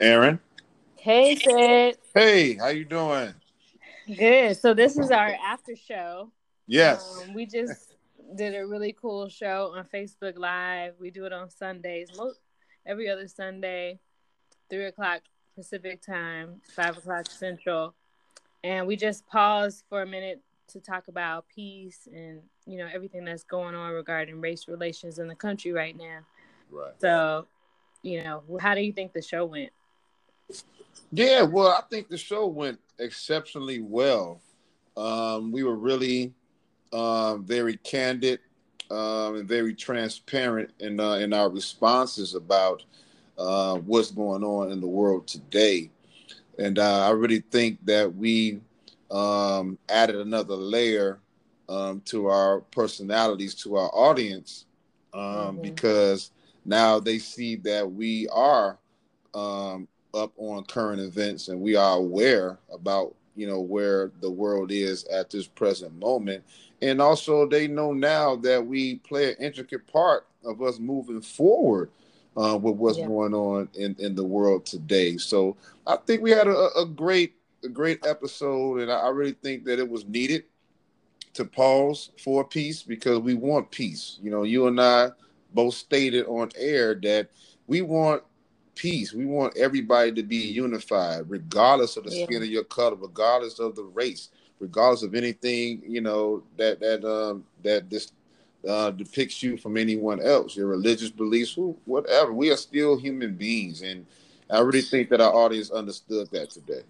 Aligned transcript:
Aaron. 0.00 0.40
Hey, 0.96 1.36
Sid. 1.36 1.98
Hey, 2.14 2.54
how 2.54 2.68
you 2.68 2.84
doing? 2.84 3.32
Good. 4.06 4.56
So 4.56 4.74
this 4.74 4.98
is 4.98 5.10
our 5.10 5.34
after 5.44 5.74
show. 5.74 6.30
Yes. 6.66 7.22
Um, 7.22 7.32
we 7.34 7.46
just 7.46 7.94
did 8.34 8.54
a 8.54 8.66
really 8.66 8.94
cool 9.00 9.28
show 9.28 9.72
on 9.74 9.84
Facebook 9.84 10.36
Live. 10.36 10.94
We 11.00 11.10
do 11.10 11.24
it 11.24 11.32
on 11.32 11.50
Sundays, 11.50 12.10
most 12.16 12.40
every 12.84 13.08
other 13.08 13.26
Sunday, 13.26 13.98
three 14.68 14.86
o'clock 14.86 15.22
Pacific 15.54 16.02
time, 16.02 16.60
five 16.74 16.98
o'clock 16.98 17.30
Central, 17.30 17.94
and 18.62 18.86
we 18.86 18.96
just 18.96 19.26
paused 19.26 19.84
for 19.88 20.02
a 20.02 20.06
minute 20.06 20.42
to 20.68 20.80
talk 20.80 21.08
about 21.08 21.46
peace 21.48 22.08
and 22.12 22.42
you 22.66 22.76
know 22.76 22.88
everything 22.92 23.24
that's 23.24 23.44
going 23.44 23.74
on 23.74 23.92
regarding 23.92 24.40
race 24.40 24.68
relations 24.68 25.18
in 25.18 25.28
the 25.28 25.34
country 25.34 25.72
right 25.72 25.96
now. 25.96 26.18
Right. 26.70 26.92
So, 27.00 27.46
you 28.02 28.22
know, 28.22 28.42
how 28.60 28.74
do 28.74 28.82
you 28.82 28.92
think 28.92 29.12
the 29.12 29.22
show 29.22 29.44
went? 29.46 29.70
Yeah, 31.12 31.42
well, 31.42 31.68
I 31.68 31.82
think 31.88 32.08
the 32.08 32.18
show 32.18 32.46
went 32.46 32.78
exceptionally 32.98 33.80
well. 33.80 34.40
Um, 34.96 35.52
we 35.52 35.62
were 35.62 35.76
really 35.76 36.32
um, 36.92 37.44
very 37.44 37.76
candid 37.78 38.40
um, 38.90 39.36
and 39.36 39.48
very 39.48 39.74
transparent 39.74 40.70
in 40.80 40.98
uh, 41.00 41.14
in 41.14 41.32
our 41.32 41.48
responses 41.48 42.34
about 42.34 42.84
uh, 43.38 43.76
what's 43.78 44.10
going 44.10 44.42
on 44.42 44.72
in 44.72 44.80
the 44.80 44.86
world 44.86 45.26
today, 45.26 45.90
and 46.58 46.78
uh, 46.78 47.06
I 47.06 47.10
really 47.10 47.40
think 47.50 47.84
that 47.86 48.14
we 48.14 48.60
um, 49.10 49.78
added 49.88 50.16
another 50.16 50.54
layer 50.54 51.20
um, 51.68 52.00
to 52.06 52.26
our 52.28 52.60
personalities, 52.60 53.54
to 53.56 53.76
our 53.76 53.90
audience, 53.92 54.66
um, 55.12 55.22
mm-hmm. 55.22 55.62
because 55.62 56.30
now 56.64 56.98
they 56.98 57.18
see 57.18 57.56
that 57.56 57.90
we 57.90 58.28
are 58.28 58.78
um, 59.34 59.86
up 60.16 60.32
on 60.38 60.64
current 60.64 61.00
events 61.00 61.48
and 61.48 61.60
we 61.60 61.76
are 61.76 61.98
aware 61.98 62.58
about 62.72 63.14
you 63.36 63.46
know 63.46 63.60
where 63.60 64.10
the 64.20 64.30
world 64.30 64.72
is 64.72 65.04
at 65.04 65.30
this 65.30 65.46
present 65.46 65.96
moment. 65.98 66.42
And 66.82 67.00
also 67.00 67.46
they 67.46 67.68
know 67.68 67.92
now 67.92 68.36
that 68.36 68.66
we 68.66 68.96
play 68.96 69.32
an 69.32 69.36
intricate 69.38 69.86
part 69.86 70.26
of 70.44 70.62
us 70.62 70.78
moving 70.78 71.20
forward 71.20 71.90
uh, 72.36 72.58
with 72.60 72.76
what's 72.76 72.98
yeah. 72.98 73.06
going 73.06 73.34
on 73.34 73.68
in, 73.74 73.96
in 73.98 74.14
the 74.14 74.24
world 74.24 74.66
today. 74.66 75.16
So 75.18 75.56
i 75.86 75.96
think 75.96 76.22
we 76.22 76.30
had 76.30 76.48
a, 76.48 76.68
a 76.78 76.86
great 76.86 77.34
a 77.64 77.68
great 77.68 78.04
episode 78.06 78.80
and 78.80 78.90
I, 78.90 79.08
really 79.08 79.32
think 79.32 79.64
that 79.64 79.78
it 79.78 79.88
was 79.88 80.04
needed 80.06 80.44
to 81.34 81.44
pause 81.44 82.10
for 82.22 82.44
peace 82.44 82.82
because 82.82 83.18
we 83.18 83.34
want 83.34 83.70
peace. 83.70 84.18
You 84.22 84.30
know 84.30 84.42
you 84.42 84.66
and 84.66 84.80
i 84.80 85.10
both 85.54 85.74
stated 85.74 86.26
on 86.26 86.50
air 86.56 86.94
that 87.02 87.30
we 87.66 87.82
want 87.82 88.22
peace. 88.76 89.12
We 89.12 89.26
want 89.26 89.56
everybody 89.56 90.12
to 90.12 90.22
be 90.22 90.36
unified, 90.36 91.28
regardless 91.28 91.96
of 91.96 92.04
the 92.04 92.14
yeah. 92.14 92.26
skin 92.26 92.42
of 92.42 92.48
your 92.48 92.64
color, 92.64 92.94
regardless 92.94 93.58
of 93.58 93.74
the 93.74 93.82
race, 93.82 94.28
regardless 94.60 95.02
of 95.02 95.14
anything 95.14 95.82
you 95.84 96.00
know 96.00 96.42
that 96.56 96.78
that 96.80 97.04
um 97.04 97.44
that 97.64 97.90
this 97.90 98.12
uh, 98.68 98.90
depicts 98.90 99.42
you 99.42 99.56
from 99.56 99.76
anyone 99.76 100.20
else, 100.20 100.56
your 100.56 100.66
religious 100.66 101.10
beliefs, 101.10 101.56
whatever. 101.84 102.32
We 102.32 102.50
are 102.50 102.56
still 102.56 102.96
human 102.96 103.34
beings, 103.34 103.82
and 103.82 104.06
I 104.50 104.60
really 104.60 104.82
think 104.82 105.08
that 105.10 105.20
our 105.20 105.32
audience 105.32 105.70
understood 105.70 106.28
that 106.32 106.50
today. 106.50 106.82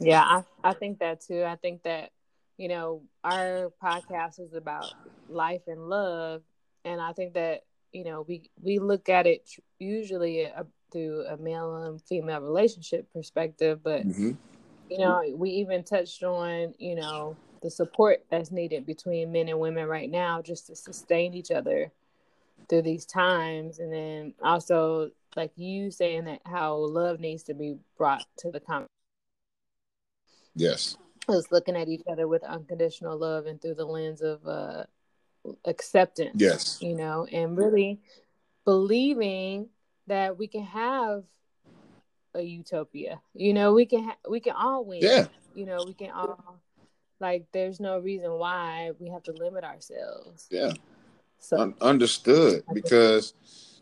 Yeah, 0.00 0.22
I 0.22 0.44
I 0.62 0.74
think 0.74 1.00
that 1.00 1.20
too. 1.20 1.44
I 1.44 1.56
think 1.56 1.82
that 1.82 2.10
you 2.56 2.68
know 2.68 3.02
our 3.24 3.72
podcast 3.82 4.40
is 4.40 4.54
about 4.54 4.86
life 5.28 5.62
and 5.66 5.88
love, 5.88 6.42
and 6.84 7.00
I 7.00 7.12
think 7.12 7.34
that 7.34 7.62
you 7.92 8.04
know 8.04 8.24
we 8.28 8.50
we 8.62 8.78
look 8.78 9.08
at 9.08 9.26
it 9.26 9.48
usually 9.78 10.42
a, 10.42 10.66
through 10.92 11.24
a 11.26 11.36
male 11.36 11.76
and 11.76 12.02
female 12.02 12.40
relationship 12.40 13.10
perspective 13.12 13.80
but 13.82 14.06
mm-hmm. 14.06 14.32
you 14.90 14.98
know 14.98 15.22
we 15.34 15.50
even 15.50 15.82
touched 15.82 16.22
on 16.22 16.74
you 16.78 16.94
know 16.94 17.36
the 17.62 17.70
support 17.70 18.24
that's 18.30 18.50
needed 18.50 18.86
between 18.86 19.32
men 19.32 19.48
and 19.48 19.58
women 19.58 19.86
right 19.86 20.10
now 20.10 20.40
just 20.40 20.66
to 20.68 20.76
sustain 20.76 21.34
each 21.34 21.50
other 21.50 21.90
through 22.68 22.82
these 22.82 23.04
times 23.04 23.78
and 23.78 23.92
then 23.92 24.34
also 24.42 25.10
like 25.36 25.52
you 25.56 25.90
saying 25.90 26.24
that 26.24 26.40
how 26.44 26.74
love 26.74 27.20
needs 27.20 27.42
to 27.42 27.54
be 27.54 27.76
brought 27.96 28.24
to 28.36 28.50
the 28.50 28.60
conversation 28.60 28.88
yes 30.54 30.96
us 31.28 31.50
looking 31.50 31.76
at 31.76 31.88
each 31.88 32.02
other 32.10 32.26
with 32.26 32.42
unconditional 32.44 33.18
love 33.18 33.46
and 33.46 33.60
through 33.60 33.74
the 33.74 33.84
lens 33.84 34.22
of 34.22 34.46
uh 34.46 34.84
acceptance. 35.64 36.34
Yes. 36.34 36.78
You 36.80 36.94
know, 36.94 37.26
and 37.30 37.56
really 37.56 38.00
believing 38.64 39.68
that 40.06 40.38
we 40.38 40.46
can 40.46 40.64
have 40.64 41.24
a 42.34 42.42
utopia. 42.42 43.20
You 43.34 43.54
know, 43.54 43.72
we 43.72 43.86
can 43.86 44.04
ha- 44.04 44.18
we 44.28 44.40
can 44.40 44.54
all 44.54 44.84
win. 44.84 45.00
Yeah. 45.02 45.26
You 45.54 45.66
know, 45.66 45.78
we 45.86 45.94
can 45.94 46.10
all 46.10 46.60
like 47.20 47.46
there's 47.52 47.80
no 47.80 47.98
reason 47.98 48.32
why 48.32 48.92
we 48.98 49.10
have 49.10 49.22
to 49.24 49.32
limit 49.32 49.64
ourselves. 49.64 50.46
Yeah. 50.50 50.72
So 51.38 51.60
Un- 51.60 51.74
understood 51.80 52.64
because 52.72 53.34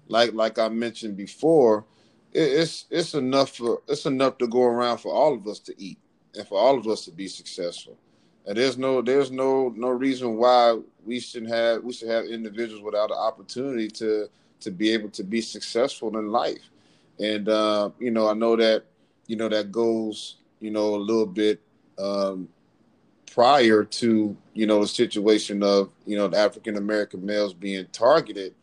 like 0.09 0.33
like 0.34 0.59
I 0.59 0.69
mentioned 0.69 1.16
before, 1.16 1.84
it, 2.33 2.41
it's 2.41 2.87
it's 2.91 3.15
enough 3.15 3.56
for 3.56 3.83
it's 3.88 4.06
enough 4.06 4.38
to 4.38 4.47
go 4.47 4.62
around 4.62 4.98
for 4.98 5.12
all 5.12 5.34
of 5.34 5.47
us 5.47 5.59
to 5.60 5.75
eat 5.81 5.98
and 6.34 6.47
for 6.47 6.59
all 6.59 6.78
of 6.78 6.87
us 6.87 7.04
to 7.06 7.10
be 7.10 7.28
successful. 7.28 7.98
And 8.46 8.56
there's 8.56 8.78
no 8.78 9.02
there's 9.02 9.30
no 9.30 9.72
no 9.76 9.88
reason 9.88 10.36
why 10.36 10.78
we 11.04 11.18
shouldn't 11.20 11.52
have 11.52 11.82
we 11.82 11.92
should 11.92 12.08
have 12.08 12.26
individuals 12.26 12.82
without 12.82 13.10
an 13.10 13.16
opportunity 13.16 13.88
to 13.88 14.28
to 14.60 14.70
be 14.70 14.90
able 14.92 15.10
to 15.10 15.24
be 15.24 15.40
successful 15.40 16.16
in 16.16 16.28
life. 16.28 16.70
And 17.18 17.48
uh, 17.48 17.90
you 17.98 18.10
know, 18.10 18.28
I 18.28 18.34
know 18.34 18.56
that 18.56 18.84
you 19.26 19.36
know 19.36 19.48
that 19.48 19.72
goes 19.72 20.36
you 20.60 20.70
know 20.70 20.94
a 20.94 20.96
little 20.96 21.26
bit 21.26 21.60
um, 21.98 22.48
prior 23.32 23.84
to 23.84 24.36
you 24.54 24.66
know 24.66 24.80
the 24.80 24.88
situation 24.88 25.62
of 25.62 25.90
you 26.06 26.16
know 26.16 26.28
the 26.28 26.38
African 26.38 26.76
American 26.76 27.26
males 27.26 27.52
being 27.52 27.86
targeted 27.92 28.54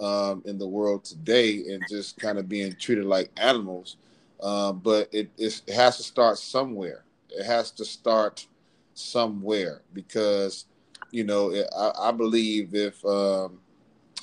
um, 0.00 0.42
in 0.44 0.58
the 0.58 0.66
world 0.66 1.04
today 1.04 1.62
and 1.70 1.82
just 1.88 2.18
kind 2.18 2.38
of 2.38 2.48
being 2.48 2.74
treated 2.74 3.04
like 3.04 3.30
animals. 3.36 3.96
Um, 4.42 4.78
but 4.78 5.08
it, 5.12 5.30
it 5.36 5.62
has 5.72 5.98
to 5.98 6.02
start 6.02 6.38
somewhere. 6.38 7.04
It 7.28 7.44
has 7.44 7.70
to 7.72 7.84
start 7.84 8.46
somewhere 9.00 9.82
because 9.92 10.66
you 11.10 11.24
know 11.24 11.52
I, 11.76 12.08
I 12.08 12.12
believe 12.12 12.74
if 12.74 13.04
um, 13.04 13.58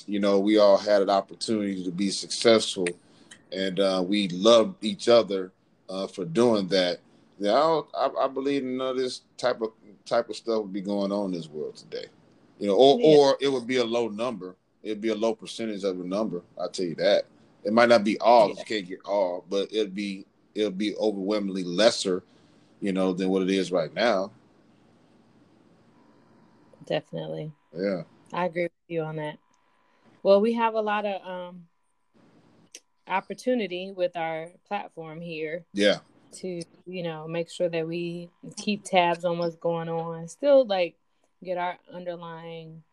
you 0.06 0.20
know 0.20 0.40
we 0.40 0.58
all 0.58 0.78
had 0.78 1.02
an 1.02 1.10
opportunity 1.10 1.84
to 1.84 1.92
be 1.92 2.10
successful 2.10 2.88
and 3.52 3.80
uh, 3.80 4.04
we 4.06 4.28
loved 4.30 4.84
each 4.84 5.10
other 5.10 5.52
uh, 5.90 6.08
for 6.08 6.26
doing 6.26 6.68
that 6.68 7.00
then 7.40 7.54
I, 7.54 7.82
I, 7.96 8.10
I, 8.26 8.28
believe 8.28 8.64
none 8.64 8.90
of 8.90 8.98
this 8.98 9.22
type 9.38 9.62
of 9.62 9.72
type 10.06 10.30
of 10.30 10.36
stuff 10.36 10.64
would 10.64 10.74
be 10.74 10.82
going 10.82 11.12
on 11.12 11.26
in 11.26 11.32
this 11.32 11.50
world 11.50 11.76
today 11.76 12.06
you 12.60 12.68
know 12.68 12.76
or, 12.76 13.00
yeah. 13.00 13.18
or 13.18 13.38
it 13.42 13.50
would 13.50 13.68
be 13.68 13.78
a 13.78 13.84
low 13.84 14.08
number 14.08 14.56
it'd 14.84 15.02
be 15.02 15.10
a 15.10 15.16
low 15.16 15.34
percentage 15.34 15.84
of 15.84 16.00
a 16.00 16.04
number 16.04 16.42
i'll 16.60 16.70
tell 16.70 16.86
you 16.86 16.96
that 16.96 17.26
it 17.64 17.74
might 17.74 17.90
not 17.90 18.04
be 18.04 18.18
all 18.20 18.50
yeah. 18.50 18.56
you 18.58 18.66
can't 18.66 18.88
get 18.88 19.00
all 19.06 19.46
but 19.50 19.72
it'll 19.72 19.94
be 19.94 20.26
it'll 20.56 20.72
be 20.72 20.96
overwhelmingly 20.96 21.64
lesser 21.64 22.24
you 22.82 22.94
know 22.94 23.14
than 23.14 23.30
what 23.30 23.42
it 23.42 23.50
is 23.50 23.72
right 23.72 23.94
now 23.94 24.32
definitely. 26.88 27.52
Yeah. 27.76 28.04
I 28.34 28.46
agree 28.46 28.64
with 28.64 28.72
you 28.88 29.02
on 29.02 29.18
that. 29.18 29.38
Well, 30.24 30.42
we 30.42 30.54
have 30.54 30.74
a 30.74 30.82
lot 30.82 31.06
of 31.06 31.22
um 31.26 31.68
opportunity 33.08 33.92
with 33.96 34.16
our 34.18 34.50
platform 34.68 35.22
here. 35.22 35.66
Yeah. 35.74 36.00
To, 36.40 36.62
you 36.86 37.04
know, 37.04 37.28
make 37.28 37.50
sure 37.50 37.70
that 37.70 37.88
we 37.88 38.30
keep 38.58 38.84
tabs 38.84 39.24
on 39.24 39.38
what's 39.38 39.56
going 39.56 39.90
on. 39.90 40.28
Still 40.28 40.66
like 40.66 40.96
get 41.44 41.58
our 41.58 41.78
underlying 41.94 42.84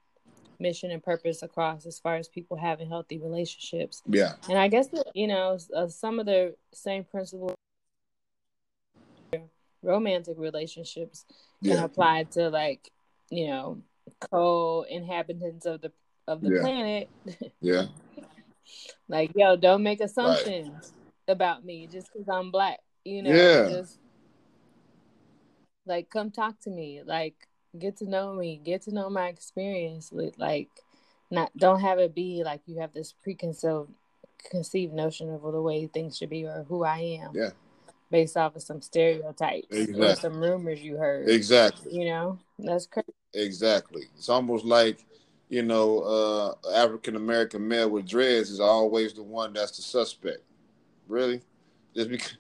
mission 0.61 0.93
and 0.93 1.03
purpose 1.03 1.43
across 1.43 1.85
as 1.85 1.99
far 1.99 2.15
as 2.15 2.29
people 2.29 2.57
having 2.57 2.89
healthy 2.89 3.19
relationships. 3.19 4.03
Yeah. 4.07 4.35
And 4.49 4.57
I 4.57 4.69
guess 4.69 4.87
that, 4.89 5.11
you 5.15 5.27
know, 5.27 5.59
uh, 5.75 5.89
some 5.89 6.21
of 6.21 6.27
the 6.27 6.55
same 6.73 7.05
principles 7.05 7.57
romantic 9.83 10.37
relationships 10.39 11.27
can 11.63 11.73
yeah. 11.73 11.85
apply 11.85 12.23
to 12.23 12.49
like 12.49 12.91
you 13.31 13.49
know, 13.49 13.79
co-inhabitants 14.31 15.67
of 15.67 15.81
the 15.81 15.93
of 16.27 16.41
the 16.41 16.55
yeah. 16.55 16.61
planet. 16.61 17.11
yeah. 17.61 17.87
like, 19.09 19.33
yo, 19.35 19.57
don't 19.57 19.83
make 19.83 20.01
assumptions 20.01 20.69
right. 20.73 20.91
about 21.29 21.65
me 21.65 21.87
just 21.91 22.13
because 22.13 22.29
I'm 22.29 22.51
black. 22.51 22.81
You 23.05 23.23
know, 23.23 23.31
yeah. 23.31 23.69
just 23.69 23.99
like 25.87 26.11
come 26.11 26.31
talk 26.31 26.61
to 26.61 26.71
me. 26.71 27.03
Like, 27.05 27.35
get 27.79 27.99
to 27.99 28.09
know 28.09 28.33
me, 28.33 28.61
get 28.63 28.83
to 28.83 28.95
know 28.95 29.11
my 29.11 29.29
experience. 29.29 30.13
Like, 30.39 30.71
not 31.31 31.51
don't 31.57 31.81
have 31.81 31.99
it 31.99 32.15
be 32.15 32.43
like 32.45 32.63
you 32.67 32.81
have 32.81 32.93
this 32.93 33.13
preconceived 33.13 33.91
conceived 34.51 34.93
notion 34.93 35.33
of 35.33 35.41
the 35.41 35.63
way 35.63 35.87
things 35.87 36.19
should 36.19 36.29
be 36.29 36.45
or 36.45 36.65
who 36.69 36.85
I 36.85 37.21
am. 37.23 37.33
Yeah 37.35 37.51
based 38.15 38.37
off 38.37 38.55
of 38.55 38.63
some 38.63 38.81
stereotypes 38.81 39.67
exactly. 39.73 40.07
or 40.07 40.15
some 40.15 40.41
rumors 40.41 40.81
you 40.81 40.97
heard. 40.97 41.29
Exactly. 41.29 41.99
You 41.99 42.05
know, 42.07 42.39
that's 42.61 42.87
crazy. 42.87 43.09
Exactly. 43.35 44.05
It's 44.17 44.29
almost 44.29 44.65
like, 44.65 45.05
you 45.49 45.63
know, 45.63 46.01
uh, 46.01 46.55
African 46.75 47.17
American 47.17 47.67
male 47.67 47.91
with 47.91 48.09
dreads 48.09 48.51
is 48.51 48.61
always 48.61 49.13
the 49.13 49.23
one 49.23 49.53
that's 49.53 49.77
the 49.77 49.83
suspect. 49.83 50.43
Really? 51.09 51.41
Just 51.95 52.11
because 52.11 52.37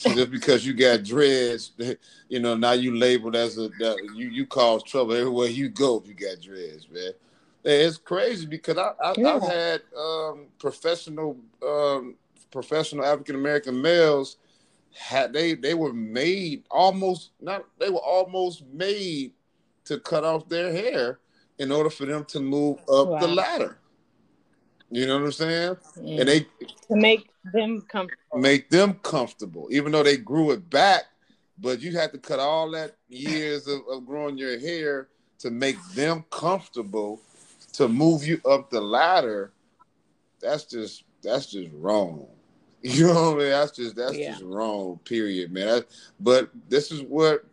just 0.14 0.30
because 0.30 0.66
you 0.66 0.72
got 0.72 1.04
dreads, 1.04 1.72
you 2.28 2.40
know, 2.40 2.56
now 2.56 2.72
you 2.72 2.96
labeled 2.96 3.36
as 3.36 3.58
a 3.58 3.70
you 4.14 4.28
you 4.28 4.46
cause 4.46 4.82
trouble 4.82 5.14
everywhere 5.14 5.48
you 5.48 5.68
go 5.68 5.98
if 5.98 6.08
you 6.08 6.14
got 6.14 6.40
dreads, 6.40 6.88
man. 6.90 7.12
It's 7.62 7.98
crazy 7.98 8.46
because 8.46 8.78
I, 8.78 8.92
I 9.02 9.14
have 9.20 9.42
had 9.42 9.82
um, 9.94 10.46
professional 10.58 11.36
um, 11.66 12.14
professional 12.50 13.04
African 13.04 13.34
American 13.34 13.80
males 13.80 14.36
had 14.92 15.32
they 15.32 15.54
they 15.54 15.74
were 15.74 15.92
made 15.92 16.64
almost 16.70 17.30
not 17.40 17.66
they 17.78 17.90
were 17.90 17.98
almost 17.98 18.64
made 18.72 19.32
to 19.84 19.98
cut 19.98 20.24
off 20.24 20.48
their 20.48 20.72
hair 20.72 21.18
in 21.58 21.70
order 21.70 21.90
for 21.90 22.06
them 22.06 22.24
to 22.26 22.40
move 22.40 22.78
up 22.88 23.08
wow. 23.08 23.18
the 23.18 23.28
ladder. 23.28 23.78
You 24.90 25.06
know 25.06 25.18
what 25.18 25.26
I'm 25.26 25.32
saying? 25.32 25.76
And 25.96 26.28
they 26.28 26.40
to 26.40 26.96
make 26.96 27.30
them 27.52 27.82
comfortable. 27.82 28.38
Make 28.38 28.70
them 28.70 28.94
comfortable, 28.94 29.68
even 29.70 29.92
though 29.92 30.02
they 30.02 30.16
grew 30.16 30.50
it 30.50 30.68
back, 30.68 31.04
but 31.58 31.80
you 31.80 31.96
had 31.96 32.12
to 32.12 32.18
cut 32.18 32.40
all 32.40 32.70
that 32.72 32.96
years 33.08 33.68
of, 33.68 33.80
of 33.90 34.04
growing 34.04 34.36
your 34.36 34.58
hair 34.58 35.08
to 35.38 35.50
make 35.50 35.76
them 35.94 36.24
comfortable 36.30 37.20
to 37.74 37.88
move 37.88 38.26
you 38.26 38.40
up 38.44 38.70
the 38.70 38.80
ladder. 38.80 39.52
That's 40.40 40.64
just 40.64 41.04
that's 41.22 41.46
just 41.46 41.70
wrong. 41.72 42.26
You 42.82 43.08
know 43.08 43.32
what 43.32 43.34
I 43.34 43.38
mean? 43.40 43.50
That's 43.50 43.72
just 43.72 43.94
that's 43.94 44.16
yeah. 44.16 44.30
just 44.30 44.42
wrong. 44.42 44.98
Period, 45.04 45.52
man. 45.52 45.82
but 46.18 46.48
this 46.66 46.90
is 46.90 47.02
what 47.02 47.44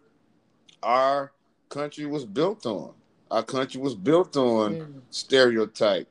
our 0.81 1.33
country 1.69 2.06
was 2.06 2.25
built 2.25 2.66
on. 2.66 2.94
Our 3.30 3.44
country 3.44 3.81
was 3.81 3.96
built 3.96 4.38
on 4.38 4.75
mm. 4.75 5.02
stereotype. 5.10 6.08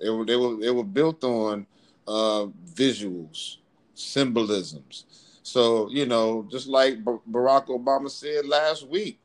They 0.00 0.08
were 0.08 0.24
they 0.24 0.36
were 0.36 0.56
they 0.56 0.70
were 0.70 0.84
built 0.84 1.24
on 1.24 1.66
uh, 2.06 2.46
visuals, 2.72 3.56
symbolisms. 3.94 5.04
So 5.42 5.90
you 5.90 6.06
know, 6.06 6.46
just 6.50 6.68
like 6.68 7.04
Barack 7.04 7.66
Obama 7.66 8.10
said 8.10 8.46
last 8.46 8.86
week, 8.86 9.20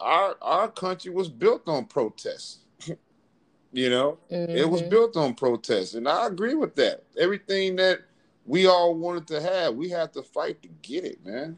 our 0.00 0.36
our 0.40 0.68
country 0.68 1.12
was 1.12 1.28
built 1.28 1.68
on 1.68 1.84
protests. 1.84 2.58
you 3.72 3.90
know, 3.90 4.18
mm-hmm. 4.30 4.56
it 4.56 4.68
was 4.68 4.80
mm-hmm. 4.80 4.90
built 4.90 5.16
on 5.16 5.34
protests, 5.34 5.94
and 5.94 6.08
I 6.08 6.26
agree 6.26 6.54
with 6.54 6.74
that. 6.76 7.04
Everything 7.18 7.76
that 7.76 8.00
we 8.46 8.66
all 8.66 8.94
wanted 8.94 9.26
to 9.28 9.40
have. 9.40 9.74
We 9.74 9.90
had 9.90 10.12
to 10.14 10.22
fight 10.22 10.62
to 10.62 10.68
get 10.82 11.04
it, 11.04 11.24
man. 11.24 11.56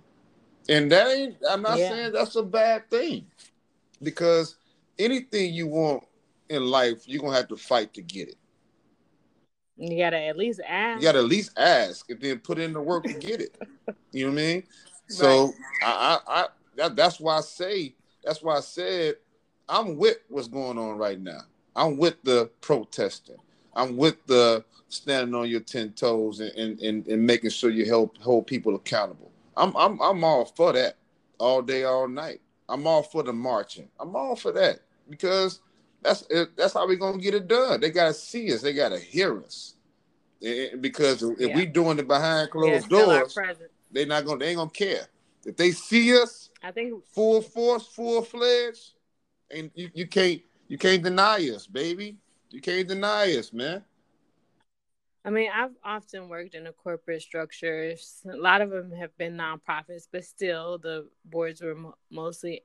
And 0.69 0.93
that 0.93 1.09
ain't, 1.09 1.37
I'm 1.49 1.62
not 1.62 1.79
yeah. 1.79 1.88
saying 1.88 2.12
that's 2.12 2.37
a 2.37 2.43
bad 2.43 2.88
thing 2.91 3.26
because 4.02 4.56
anything 4.99 5.54
you 5.54 5.66
want 5.66 6.04
in 6.49 6.66
life, 6.66 7.06
you're 7.06 7.20
going 7.20 7.32
to 7.32 7.38
have 7.38 7.49
to 7.49 7.56
fight 7.56 7.94
to 7.94 8.02
get 8.02 8.28
it. 8.28 8.37
You 9.76 9.99
got 9.99 10.10
to 10.10 10.19
at 10.19 10.37
least 10.37 10.60
ask. 10.66 11.00
You 11.00 11.08
got 11.08 11.12
to 11.12 11.20
at 11.20 11.25
least 11.25 11.58
ask 11.58 12.08
and 12.10 12.20
then 12.20 12.38
put 12.38 12.58
in 12.58 12.72
the 12.72 12.81
work 12.81 13.04
to 13.04 13.14
get 13.14 13.40
it. 13.40 13.56
you 14.12 14.26
know 14.26 14.32
what 14.32 14.40
I 14.40 14.43
mean? 14.43 14.62
So 15.08 15.46
right. 15.46 15.54
I, 15.82 16.19
I, 16.26 16.43
I 16.43 16.46
that, 16.76 16.96
that's 16.96 17.19
why 17.20 17.38
I 17.38 17.40
say, 17.40 17.94
that's 18.22 18.43
why 18.43 18.56
I 18.56 18.60
said 18.60 19.16
I'm 19.69 19.96
with 19.96 20.19
what's 20.28 20.49
going 20.49 20.78
on 20.78 20.99
right 20.99 21.20
now. 21.20 21.40
I'm 21.75 21.96
with 21.96 22.22
the 22.22 22.50
protesting. 22.60 23.37
I'm 23.75 23.96
with 23.96 24.25
the 24.26 24.64
standing 24.88 25.34
on 25.34 25.49
your 25.49 25.60
ten 25.60 25.93
toes 25.93 26.40
and, 26.40 26.50
and, 26.52 26.78
and, 26.81 27.06
and 27.06 27.26
making 27.26 27.50
sure 27.50 27.70
you 27.70 27.87
help 27.87 28.19
hold 28.19 28.46
people 28.46 28.75
accountable. 28.75 29.31
I'm 29.56 29.75
I'm 29.76 30.00
I'm 30.00 30.22
all 30.22 30.44
for 30.44 30.72
that 30.75 30.96
all 31.38 31.62
day, 31.62 31.84
all 31.84 32.08
night. 32.08 32.40
I'm 32.72 32.86
all 32.86 33.02
for 33.02 33.22
the 33.22 33.34
marching. 33.34 33.88
I'm 34.00 34.16
all 34.16 34.34
for 34.34 34.50
that 34.52 34.80
because 35.10 35.60
that's 36.00 36.26
that's 36.56 36.72
how 36.72 36.86
we're 36.86 36.96
gonna 36.96 37.19
get 37.19 37.34
it 37.34 37.46
done. 37.46 37.80
They 37.80 37.90
gotta 37.90 38.14
see 38.14 38.52
us. 38.52 38.62
They 38.62 38.72
gotta 38.72 38.98
hear 38.98 39.38
us. 39.42 39.74
Because 40.80 41.22
if 41.22 41.50
yeah. 41.50 41.56
we 41.56 41.66
doing 41.66 41.98
it 41.98 42.08
behind 42.08 42.50
closed 42.50 42.90
yeah, 42.90 43.04
doors, 43.04 43.38
they're 43.92 44.06
not 44.06 44.24
gonna 44.24 44.38
they 44.38 44.48
ain't 44.48 44.56
gonna 44.56 44.70
care. 44.70 45.06
If 45.44 45.56
they 45.56 45.72
see 45.72 46.19
us, 46.19 46.48
I 46.62 46.70
think 46.70 47.04
full 47.06 47.42
force, 47.42 47.86
full 47.86 48.22
fledged, 48.22 48.92
and 49.50 49.70
you, 49.75 49.90
you 49.92 50.06
can't 50.06 50.40
you 50.66 50.78
can't 50.78 51.02
deny 51.02 51.46
us, 51.50 51.66
baby. 51.66 52.16
You 52.50 52.62
can't 52.62 52.88
deny 52.88 53.36
us, 53.36 53.52
man. 53.52 53.84
I 55.24 55.30
mean, 55.30 55.50
I've 55.54 55.76
often 55.84 56.28
worked 56.28 56.54
in 56.54 56.66
a 56.66 56.72
corporate 56.72 57.22
structure. 57.22 57.94
A 58.28 58.36
lot 58.36 58.60
of 58.60 58.70
them 58.70 58.90
have 58.92 59.16
been 59.16 59.36
nonprofits, 59.36 60.08
but 60.10 60.24
still, 60.24 60.78
the 60.78 61.08
boards 61.24 61.62
were 61.62 61.76
mo- 61.76 61.94
mostly 62.10 62.62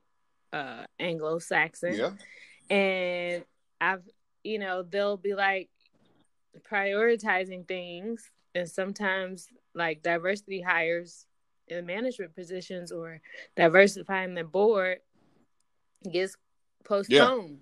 uh, 0.52 0.84
Anglo-Saxon. 0.98 1.94
Yeah. 1.94 2.10
And 2.68 3.44
I've, 3.80 4.02
you 4.42 4.58
know, 4.58 4.82
they'll 4.82 5.16
be 5.16 5.34
like 5.34 5.70
prioritizing 6.68 7.68
things, 7.68 8.28
and 8.54 8.68
sometimes 8.68 9.46
like 9.74 10.02
diversity 10.02 10.60
hires 10.60 11.26
in 11.68 11.86
management 11.86 12.34
positions 12.34 12.90
or 12.90 13.20
diversifying 13.56 14.34
the 14.34 14.42
board 14.42 14.98
gets 16.10 16.36
postponed. 16.84 17.60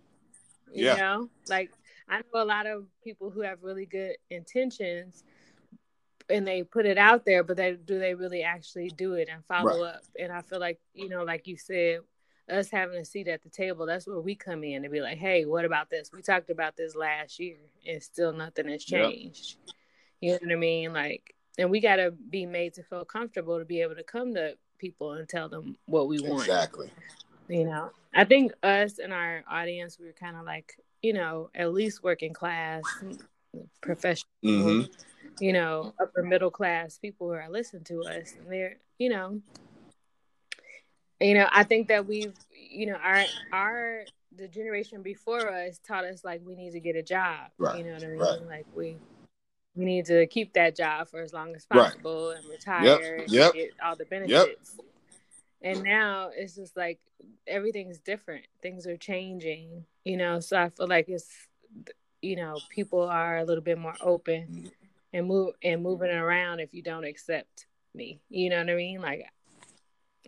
Yeah. 0.73 0.73
You 0.73 0.85
yeah. 0.87 0.95
know, 0.97 1.31
like 1.49 1.71
I 2.09 2.19
know 2.19 2.43
a 2.43 2.45
lot 2.45 2.67
of 2.67 2.87
people 3.03 3.31
who 3.31 3.41
have 3.41 3.63
really 3.63 3.87
good 3.87 4.17
intentions 4.31 5.25
and 6.29 6.47
they 6.47 6.63
put 6.63 6.87
it 6.87 6.99
out 6.99 7.25
there, 7.25 7.43
but 7.45 7.57
they 7.57 7.73
do 7.75 7.99
they 7.99 8.15
really 8.15 8.43
actually 8.43 8.89
do 8.89 9.15
it 9.15 9.29
and 9.31 9.45
follow 9.47 9.83
right. 9.85 9.95
up? 9.95 10.03
And 10.19 10.33
I 10.33 10.43
feel 10.43 10.61
like, 10.61 10.81
you 10.95 11.09
know, 11.09 11.25
like 11.25 11.47
you 11.47 11.57
said, 11.57 12.01
us 12.49 12.71
having 12.71 12.99
a 12.99 13.05
seat 13.05 13.29
at 13.29 13.43
the 13.43 13.49
table, 13.49 13.87
that's 13.87 14.07
where 14.07 14.21
we 14.21 14.35
come 14.35 14.63
in 14.63 14.83
to 14.83 14.89
be 14.89 15.01
like, 15.01 15.19
hey, 15.19 15.45
what 15.45 15.65
about 15.65 15.91
this? 15.91 16.11
We 16.13 16.23
talked 16.23 16.51
about 16.51 16.77
this 16.77 16.95
last 16.95 17.39
year 17.39 17.57
and 17.87 18.03
still 18.03 18.33
nothing 18.33 18.69
has 18.69 18.85
changed. 18.85 19.57
Yep. 19.67 19.75
You 20.21 20.31
know 20.31 20.39
what 20.53 20.53
I 20.53 20.61
mean? 20.61 20.93
Like, 20.93 21.35
and 21.59 21.71
we 21.71 21.81
got 21.81 21.97
to 21.97 22.11
be 22.13 22.47
made 22.47 22.75
to 22.75 22.83
feel 22.83 23.05
comfortable 23.05 23.59
to 23.59 23.65
be 23.65 23.81
able 23.81 23.97
to 23.97 24.05
come 24.05 24.35
to 24.35 24.57
people 24.79 25.13
and 25.13 25.29
tell 25.29 25.49
them 25.49 25.77
what 25.87 26.07
we 26.09 26.21
want. 26.21 26.43
Exactly. 26.43 26.91
You 27.49 27.65
know, 27.65 27.91
I 28.15 28.25
think 28.25 28.53
us 28.63 28.99
and 28.99 29.13
our 29.13 29.45
audience, 29.51 29.99
we 29.99 30.09
are 30.09 30.13
kind 30.13 30.37
of 30.37 30.45
like 30.45 30.79
you 31.03 31.13
know, 31.13 31.51
at 31.55 31.73
least 31.73 32.03
working 32.03 32.33
class, 32.33 32.83
professional, 33.81 34.31
mm-hmm. 34.45 34.93
you 35.41 35.53
know, 35.53 35.95
upper 36.01 36.23
middle 36.23 36.51
class 36.51 36.99
people 36.99 37.29
who 37.29 37.35
are 37.35 37.49
listening 37.49 37.85
to 37.85 38.03
us. 38.03 38.35
And 38.39 38.51
they're, 38.51 38.77
you 38.99 39.09
know, 39.09 39.41
you 41.21 41.35
know, 41.35 41.49
I 41.51 41.63
think 41.65 41.89
that 41.89 42.07
we've, 42.07 42.35
you 42.71 42.87
know, 42.87 42.97
our 43.03 43.25
our 43.53 44.05
the 44.37 44.49
generation 44.49 45.03
before 45.03 45.51
us 45.51 45.79
taught 45.87 46.05
us 46.05 46.25
like 46.25 46.43
we 46.45 46.57
need 46.57 46.73
to 46.73 46.81
get 46.81 46.97
a 46.97 47.03
job. 47.03 47.51
Right. 47.59 47.79
You 47.79 47.85
know 47.85 47.95
what 47.95 48.03
I 48.03 48.07
mean? 48.07 48.19
Right. 48.19 48.47
Like 48.47 48.67
we 48.75 48.97
we 49.75 49.85
need 49.85 50.07
to 50.07 50.27
keep 50.27 50.55
that 50.55 50.77
job 50.77 51.09
for 51.09 51.21
as 51.21 51.33
long 51.33 51.55
as 51.55 51.67
possible 51.67 52.31
right. 52.31 52.39
and 52.39 52.49
retire 52.51 53.19
yep. 53.19 53.29
Yep. 53.29 53.45
and 53.45 53.55
get 53.55 53.71
all 53.85 53.97
the 53.97 54.05
benefits. 54.07 54.75
Yep. 54.77 54.87
And 55.67 55.83
now 55.83 56.31
it's 56.33 56.55
just 56.55 56.77
like 56.77 57.01
everything's 57.45 57.99
different. 57.99 58.45
Things 58.63 58.87
are 58.87 58.97
changing, 58.97 59.85
you 60.05 60.17
know. 60.17 60.39
So 60.39 60.57
I 60.57 60.69
feel 60.69 60.87
like 60.87 61.09
it's, 61.09 61.29
you 62.23 62.37
know, 62.37 62.61
people 62.71 63.03
are 63.03 63.39
a 63.39 63.45
little 63.45 63.65
bit 63.65 63.77
more 63.77 63.97
open 64.01 64.71
and 65.13 65.27
move 65.27 65.55
and 65.65 65.83
moving 65.83 66.13
around 66.13 66.61
if 66.61 66.73
you 66.73 66.83
don't 66.83 67.03
accept 67.03 67.67
me. 67.97 68.21
You 68.29 68.51
know 68.51 68.59
what 68.59 68.71
I 68.71 68.77
mean? 68.77 69.01
Like 69.01 69.27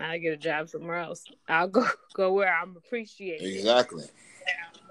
I 0.00 0.18
get 0.18 0.32
a 0.32 0.36
job 0.36 0.70
somewhere 0.70 0.98
else. 0.98 1.24
I'll 1.48 1.68
go 1.68 1.86
go 2.14 2.32
where 2.32 2.52
I'm 2.52 2.76
appreciated. 2.76 3.46
Exactly. 3.46 4.06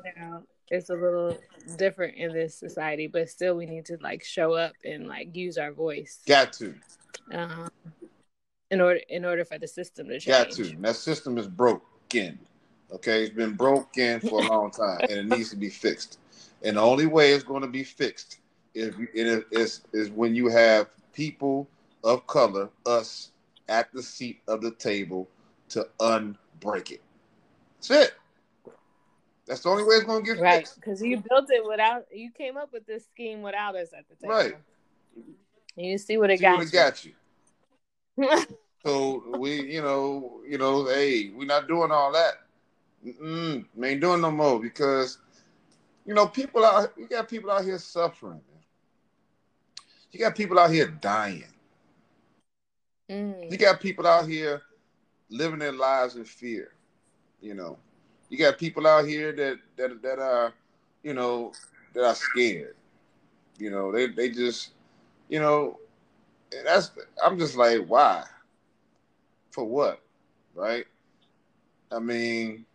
You 0.05 0.21
know, 0.21 0.43
it's 0.69 0.89
a 0.89 0.95
little 0.95 1.37
different 1.77 2.15
in 2.15 2.31
this 2.31 2.55
society, 2.55 3.07
but 3.07 3.27
still 3.29 3.55
we 3.55 3.65
need 3.65 3.83
to 3.87 3.97
like 3.99 4.23
show 4.23 4.53
up 4.53 4.71
and 4.85 5.09
like 5.09 5.35
use 5.35 5.57
our 5.57 5.73
voice. 5.73 6.21
Got 6.25 6.53
to. 6.53 6.73
Um, 7.33 7.69
in 8.71 8.81
order 8.81 8.99
in 9.09 9.25
order 9.25 9.45
for 9.45 9.57
the 9.57 9.67
system 9.67 10.07
to 10.07 10.19
change. 10.19 10.25
Got 10.25 10.51
to. 10.51 10.75
that 10.81 10.95
system 10.95 11.37
is 11.37 11.47
broken. 11.47 12.39
Okay, 12.91 13.23
it's 13.23 13.35
been 13.35 13.53
broken 13.53 14.21
for 14.21 14.41
a 14.43 14.47
long 14.47 14.71
time, 14.71 14.99
and 15.01 15.11
it 15.11 15.25
needs 15.25 15.49
to 15.49 15.57
be 15.57 15.69
fixed. 15.69 16.19
And 16.63 16.77
the 16.77 16.81
only 16.81 17.05
way 17.05 17.33
it's 17.33 17.43
going 17.43 17.61
to 17.61 17.67
be 17.67 17.83
fixed 17.83 18.39
is 18.73 18.95
is 19.13 19.81
is 19.93 20.09
when 20.09 20.35
you 20.35 20.47
have 20.47 20.87
people 21.13 21.67
of 22.03 22.25
color, 22.27 22.69
us, 22.85 23.31
at 23.67 23.91
the 23.93 24.01
seat 24.01 24.41
of 24.47 24.61
the 24.61 24.71
table 24.71 25.27
to 25.69 25.87
unbreak 25.99 26.91
it. 26.91 27.01
That's 27.77 27.91
it. 27.91 28.13
That's 29.45 29.61
the 29.61 29.69
only 29.69 29.83
way 29.83 29.95
it's 29.95 30.05
going 30.05 30.23
to 30.23 30.33
get 30.33 30.41
right. 30.41 30.57
fixed. 30.57 30.75
Because 30.75 31.01
you 31.01 31.23
built 31.29 31.49
it 31.49 31.65
without, 31.65 32.05
you 32.11 32.31
came 32.31 32.57
up 32.57 32.71
with 32.73 32.85
this 32.85 33.05
scheme 33.05 33.41
without 33.41 33.75
us 33.75 33.89
at 33.97 34.05
the 34.09 34.15
table. 34.15 34.33
Right. 34.33 34.55
You 35.75 35.97
see 35.97 36.17
what 36.17 36.29
it 36.29 36.39
see 36.39 36.43
got. 36.43 36.57
What 36.57 36.67
it 36.67 36.71
got 36.71 37.05
you. 37.05 37.13
So 38.85 39.23
we, 39.37 39.61
you 39.61 39.81
know, 39.81 40.41
you 40.47 40.57
know, 40.57 40.85
hey, 40.85 41.31
we're 41.35 41.45
not 41.45 41.67
doing 41.67 41.91
all 41.91 42.11
that. 42.11 42.33
Mm-mm, 43.05 43.65
we 43.75 43.87
ain't 43.87 44.01
doing 44.01 44.21
no 44.21 44.31
more 44.31 44.59
because, 44.59 45.19
you 46.05 46.13
know, 46.13 46.27
people 46.27 46.65
out, 46.65 46.93
you 46.97 47.07
got 47.07 47.29
people 47.29 47.51
out 47.51 47.63
here 47.63 47.77
suffering. 47.77 48.41
You 50.11 50.19
got 50.19 50.35
people 50.35 50.57
out 50.57 50.71
here 50.71 50.87
dying. 50.87 51.43
Mm. 53.09 53.51
You 53.51 53.57
got 53.57 53.79
people 53.79 54.07
out 54.07 54.27
here 54.27 54.61
living 55.29 55.59
their 55.59 55.73
lives 55.73 56.15
in 56.15 56.25
fear. 56.25 56.71
You 57.41 57.53
know, 57.53 57.77
you 58.29 58.37
got 58.37 58.57
people 58.57 58.87
out 58.87 59.05
here 59.05 59.31
that 59.33 59.59
that 59.77 60.01
that 60.01 60.19
are, 60.19 60.53
you 61.03 61.13
know, 61.13 61.53
that 61.93 62.03
are 62.03 62.15
scared. 62.15 62.75
You 63.59 63.69
know, 63.69 63.91
they 63.91 64.07
they 64.07 64.29
just, 64.29 64.71
you 65.29 65.39
know, 65.39 65.79
that's 66.63 66.91
I'm 67.23 67.37
just 67.37 67.55
like, 67.55 67.85
why? 67.87 68.23
For 69.51 69.63
what? 69.63 70.01
Right? 70.55 70.85
I 71.91 71.99
mean, 71.99 72.65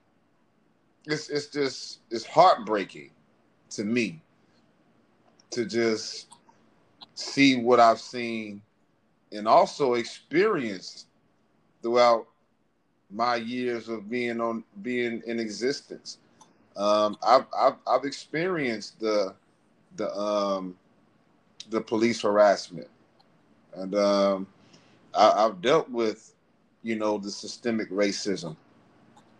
it's 1.07 1.29
it's 1.29 1.47
just 1.47 2.00
it's 2.11 2.25
heartbreaking 2.25 3.11
to 3.71 3.85
me 3.85 4.21
to 5.50 5.67
just 5.67 6.29
see 7.14 7.57
what 7.57 7.81
I've 7.81 8.00
seen 8.00 8.62
and 9.33 9.49
also 9.49 9.95
experienced 9.95 11.07
throughout 11.83 12.26
my 13.11 13.37
years 13.37 13.88
of 13.88 14.09
being 14.09 14.41
on 14.41 14.64
being 14.83 15.23
in 15.26 15.38
existence. 15.38 16.19
Um, 16.76 17.17
I've, 17.23 17.47
I've 17.57 17.76
I've 17.87 18.05
experienced 18.05 18.99
the 19.00 19.35
the 19.97 20.14
um, 20.17 20.76
the 21.71 21.81
police 21.81 22.23
harassment, 22.23 22.88
and 23.75 23.95
um, 23.95 24.47
I, 25.14 25.43
have 25.43 25.61
dealt 25.61 25.91
with 25.91 26.35
you 26.83 26.97
know 26.97 27.19
the 27.19 27.31
systemic 27.31 27.91
racism. 27.91 28.57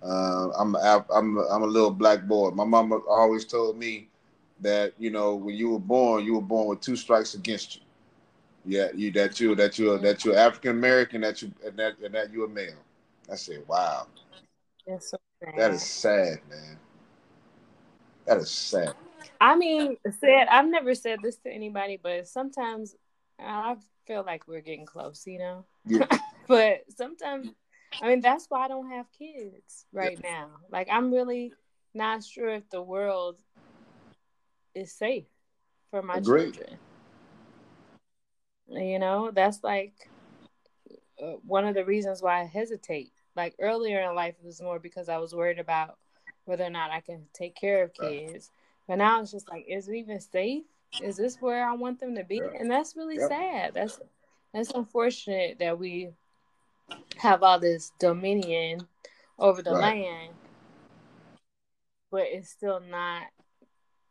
Uh, 0.03 0.51
I'm 0.59 0.75
I'm 0.77 1.39
I'm 1.39 1.63
a 1.63 1.67
little 1.67 1.91
black 1.91 2.25
boy. 2.25 2.51
My 2.51 2.65
mama 2.65 2.99
always 3.09 3.45
told 3.45 3.79
me 3.79 4.09
that 4.61 4.95
you 4.99 5.11
know 5.11 5.35
when 5.35 5.55
you 5.55 5.71
were 5.71 5.79
born, 5.79 6.25
you 6.25 6.35
were 6.35 6.43
born 6.43 6.69
with 6.69 6.81
two 6.81 6.97
strikes 6.97 7.35
against 7.35 7.77
you. 7.77 7.83
Yeah, 8.65 8.89
you 8.95 9.11
that 9.13 9.41
you 9.41 9.55
that 9.57 9.79
you 9.79 9.99
that 9.99 10.25
you're 10.25 10.37
African 10.37 10.71
American, 10.71 11.21
that 11.23 11.43
you 11.43 11.53
and 11.65 11.77
that 11.79 11.99
and 11.99 12.15
that 12.15 12.33
you're 12.33 12.47
a 12.47 12.49
male. 12.49 12.75
I 13.31 13.37
said, 13.37 13.63
wow. 13.67 14.07
That's 14.87 15.11
so 15.11 15.17
sad. 15.43 15.55
That 15.57 15.71
is 15.73 15.83
sad, 15.83 16.41
man. 16.49 16.79
That 18.27 18.39
is 18.39 18.51
sad. 18.51 18.95
I 19.41 19.57
mean, 19.57 19.97
said 20.21 20.47
I've 20.49 20.69
never 20.69 20.95
said 20.95 21.21
this 21.23 21.37
to 21.39 21.51
anybody, 21.51 21.99
but 22.01 22.29
sometimes 22.29 22.95
I 23.39 23.77
feel 24.07 24.25
like 24.25 24.47
we're 24.47 24.61
getting 24.61 24.87
close, 24.87 25.27
you 25.27 25.39
know. 25.39 25.65
Yeah. 25.87 26.07
but 26.49 26.85
sometimes, 26.97 27.51
I 28.01 28.09
mean, 28.09 28.21
that's 28.21 28.47
why 28.49 28.65
I 28.65 28.69
don't 28.69 28.91
have 28.91 29.07
kids 29.19 29.87
right 29.93 30.19
yeah. 30.23 30.31
now. 30.31 30.49
Like, 30.71 30.89
I'm 30.91 31.13
really 31.13 31.53
not 31.95 32.25
sure 32.25 32.49
if 32.49 32.69
the 32.71 32.83
world 32.83 33.37
is 34.75 34.93
safe 34.93 35.27
for 35.91 36.03
my 36.03 36.19
Agreed. 36.19 36.55
children. 36.55 36.79
You 38.69 38.99
know, 38.99 39.31
that's 39.31 39.63
like 39.63 40.09
uh, 41.23 41.37
one 41.47 41.67
of 41.67 41.75
the 41.75 41.85
reasons 41.85 42.23
why 42.23 42.41
I 42.41 42.45
hesitate. 42.45 43.13
Like 43.37 43.55
earlier 43.59 44.01
in 44.01 44.15
life, 44.15 44.35
it 44.39 44.47
was 44.47 44.63
more 44.63 44.79
because 44.79 45.09
I 45.09 45.19
was 45.19 45.35
worried 45.35 45.59
about 45.59 45.97
whether 46.45 46.65
or 46.65 46.71
not 46.71 46.91
I 46.91 47.01
can 47.01 47.27
take 47.33 47.55
care 47.55 47.83
of 47.83 47.95
kids. 47.95 48.51
But 48.89 48.97
now 48.97 49.21
it's 49.21 49.31
just 49.31 49.49
like, 49.49 49.65
is 49.69 49.89
it 49.89 49.95
even 49.95 50.21
safe? 50.21 50.65
Is 51.01 51.17
this 51.17 51.37
where 51.41 51.67
I 51.67 51.73
want 51.75 52.01
them 52.01 52.15
to 52.17 52.25
be? 52.25 52.41
And 52.41 52.71
that's 52.71 52.97
really 52.97 53.19
sad. 53.19 53.73
That's 53.75 54.01
that's 54.53 54.71
unfortunate 54.71 55.59
that 55.61 55.79
we 55.79 56.11
have 57.17 57.43
all 57.43 57.59
this 57.59 57.93
dominion 57.99 58.87
over 59.39 59.63
the 59.63 59.73
right. 59.73 59.97
land, 59.97 60.35
but 62.11 62.25
it's 62.27 62.51
still 62.51 62.81
not 62.81 63.23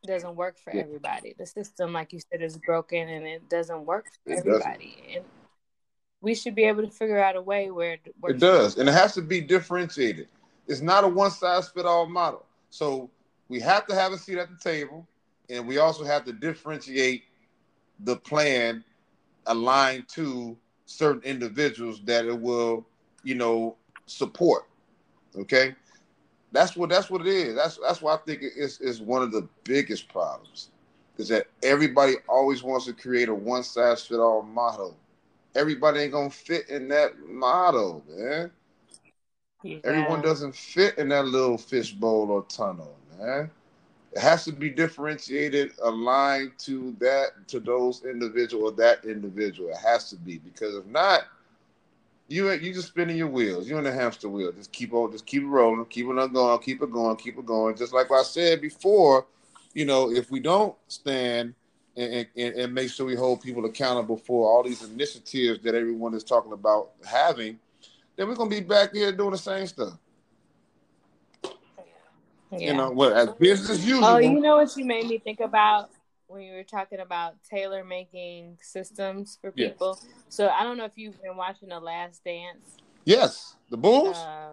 doesn't 0.05 0.35
work 0.35 0.57
for 0.57 0.73
yeah. 0.73 0.81
everybody. 0.81 1.35
The 1.38 1.45
system, 1.45 1.93
like 1.93 2.11
you 2.11 2.19
said, 2.19 2.41
is 2.41 2.57
broken 2.57 3.07
and 3.07 3.27
it 3.27 3.47
doesn't 3.50 3.85
work 3.85 4.07
for 4.23 4.33
it 4.33 4.39
everybody. 4.39 4.97
Doesn't. 4.97 5.17
And 5.17 5.25
we 6.21 6.35
should 6.35 6.55
be 6.55 6.63
able 6.63 6.83
to 6.83 6.89
figure 6.89 7.23
out 7.23 7.35
a 7.35 7.41
way 7.41 7.71
where 7.71 7.93
it, 7.93 8.15
it 8.23 8.39
does, 8.39 8.77
and 8.77 8.88
it 8.88 8.93
has 8.93 9.13
to 9.15 9.21
be 9.21 9.41
differentiated. 9.41 10.27
It's 10.67 10.81
not 10.81 11.03
a 11.03 11.07
one 11.07 11.31
size 11.31 11.69
fit 11.69 11.85
all 11.85 12.05
model. 12.05 12.45
So 12.69 13.09
we 13.50 13.59
have 13.59 13.85
to 13.88 13.95
have 13.95 14.11
a 14.11 14.17
seat 14.17 14.38
at 14.38 14.50
the 14.50 14.57
table, 14.57 15.07
and 15.51 15.67
we 15.67 15.77
also 15.77 16.03
have 16.05 16.25
to 16.25 16.34
differentiate 16.34 17.24
the 18.00 18.15
plan 18.15 18.84
aligned 19.48 20.08
to 20.10 20.58
certain 20.86 21.22
individuals 21.24 22.01
that 22.05 22.25
it 22.25 22.39
will, 22.39 22.86
you 23.24 23.36
know, 23.36 23.75
support. 24.05 24.65
Okay, 25.38 25.75
that's 26.51 26.75
what 26.75 26.89
that's 26.89 27.10
what 27.10 27.22
it 27.22 27.27
is. 27.27 27.55
That's 27.55 27.77
that's 27.77 28.01
why 28.01 28.15
I 28.15 28.17
think 28.17 28.41
it's 28.43 28.79
is 28.79 29.01
one 29.01 29.22
of 29.24 29.31
the 29.31 29.48
biggest 29.63 30.10
problems, 30.10 30.70
is 31.17 31.29
that 31.29 31.48
everybody 31.63 32.15
always 32.27 32.63
wants 32.63 32.86
to 32.86 32.93
create 32.93 33.29
a 33.29 33.34
one 33.36 33.63
size 33.63 34.05
fit 34.05 34.20
all 34.20 34.41
model. 34.41 34.98
Everybody 35.55 36.01
ain't 36.01 36.13
gonna 36.13 36.29
fit 36.29 36.70
in 36.70 36.88
that 36.89 37.20
model, 37.27 38.03
man. 38.10 38.51
Yeah. 39.63 39.79
Everyone 39.84 40.22
doesn't 40.22 40.55
fit 40.55 40.98
in 40.98 41.10
that 41.10 41.25
little 41.25 41.58
fishbowl 41.58 42.31
or 42.31 42.43
tunnel, 42.43 42.96
man. 43.20 43.50
It 44.13 44.19
has 44.19 44.43
to 44.45 44.51
be 44.51 44.69
differentiated, 44.69 45.71
aligned 45.81 46.57
to 46.59 46.95
that, 46.99 47.47
to 47.47 47.59
those 47.59 48.03
individual 48.03 48.65
or 48.65 48.71
that 48.73 49.05
individual. 49.05 49.69
It 49.69 49.77
has 49.77 50.09
to 50.09 50.17
be 50.17 50.39
because 50.39 50.75
if 50.75 50.85
not, 50.85 51.23
you 52.27 52.49
you 52.51 52.73
just 52.73 52.89
spinning 52.89 53.17
your 53.17 53.27
wheels. 53.27 53.69
You're 53.69 53.77
in 53.77 53.83
the 53.83 53.91
hamster 53.91 54.29
wheel. 54.29 54.51
Just 54.51 54.71
keep 54.71 54.93
on, 54.93 55.11
just 55.11 55.25
keep 55.25 55.43
it 55.43 55.47
rolling, 55.47 55.85
keep 55.85 56.07
it 56.07 56.33
going, 56.33 56.59
keep 56.59 56.81
it 56.81 56.91
going, 56.91 57.15
keep 57.17 57.37
it 57.37 57.45
going. 57.45 57.75
Just 57.75 57.93
like 57.93 58.11
I 58.11 58.23
said 58.23 58.61
before, 58.61 59.25
you 59.73 59.85
know, 59.85 60.11
if 60.11 60.31
we 60.31 60.39
don't 60.39 60.75
stand 60.87 61.53
and, 61.95 62.25
and, 62.35 62.55
and 62.55 62.73
make 62.73 62.89
sure 62.89 63.05
we 63.05 63.15
hold 63.15 63.41
people 63.41 63.65
accountable 63.65 64.17
for 64.17 64.49
all 64.49 64.63
these 64.63 64.83
initiatives 64.83 65.61
that 65.63 65.75
everyone 65.75 66.13
is 66.13 66.23
talking 66.23 66.53
about 66.53 66.91
having, 67.05 67.59
then 68.15 68.27
we're 68.27 68.35
gonna 68.35 68.49
be 68.49 68.61
back 68.61 68.93
here 68.93 69.11
doing 69.11 69.31
the 69.31 69.37
same 69.37 69.67
stuff. 69.67 69.93
Yeah. 72.51 72.72
You 72.72 72.74
know, 72.74 72.91
what 72.91 73.13
as 73.13 73.29
business 73.34 73.70
as 73.70 73.86
usual. 73.86 74.05
Oh, 74.05 74.17
you 74.17 74.39
know 74.39 74.58
what 74.58 74.75
you 74.75 74.86
made 74.86 75.08
me 75.08 75.20
think 75.20 75.39
about 75.39 75.89
when 76.27 76.43
you 76.43 76.53
were 76.53 76.63
talking 76.63 77.00
about 77.00 77.36
tailor 77.50 77.84
making 77.84 78.58
systems 78.62 79.38
for 79.41 79.51
people. 79.51 80.00
Yes. 80.01 80.13
So 80.29 80.50
I 80.50 80.63
don't 80.63 80.77
know 80.77 80.86
if 80.86 80.98
you've 80.98 81.22
been 81.22 81.36
watching 81.36 81.70
The 81.70 81.79
Last 81.79 82.24
Dance. 82.24 82.77
Yes, 83.05 83.55
the 83.70 83.77
Bulls. 83.77 84.17
Uh, 84.17 84.51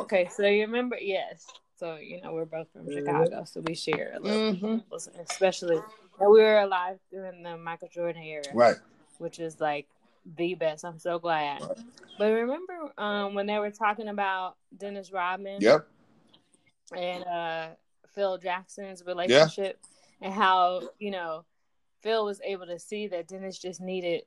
okay, 0.00 0.28
so 0.30 0.46
you 0.46 0.62
remember? 0.62 0.96
Yes. 1.00 1.46
So 1.78 1.96
you 1.96 2.22
know 2.22 2.32
we're 2.32 2.46
both 2.46 2.68
from 2.72 2.86
mm-hmm. 2.86 2.98
Chicago, 2.98 3.44
so 3.44 3.60
we 3.60 3.74
share 3.74 4.14
a 4.16 4.20
little, 4.20 4.54
mm-hmm. 4.54 5.20
especially 5.20 5.78
and 6.18 6.30
we 6.30 6.40
were 6.40 6.60
alive 6.60 6.98
during 7.10 7.42
the 7.42 7.56
Michael 7.56 7.88
Jordan 7.92 8.22
era, 8.22 8.42
right? 8.54 8.76
Which 9.18 9.38
is 9.38 9.60
like 9.60 9.86
the 10.36 10.54
best. 10.54 10.84
I'm 10.84 10.98
so 10.98 11.18
glad. 11.18 11.62
Right. 11.62 11.78
But 12.18 12.32
remember 12.32 12.92
um, 12.98 13.34
when 13.34 13.46
they 13.46 13.58
were 13.58 13.70
talking 13.70 14.08
about 14.08 14.56
Dennis 14.76 15.12
Rodman? 15.12 15.60
Yep. 15.60 15.86
And 16.94 17.24
uh, 17.24 17.68
Phil 18.14 18.38
Jackson's 18.38 19.02
relationship. 19.04 19.78
Yeah 19.82 19.88
and 20.20 20.32
how 20.32 20.82
you 20.98 21.10
know 21.10 21.44
Phil 22.02 22.24
was 22.24 22.40
able 22.44 22.66
to 22.66 22.78
see 22.78 23.08
that 23.08 23.28
Dennis 23.28 23.58
just 23.58 23.80
needed 23.80 24.22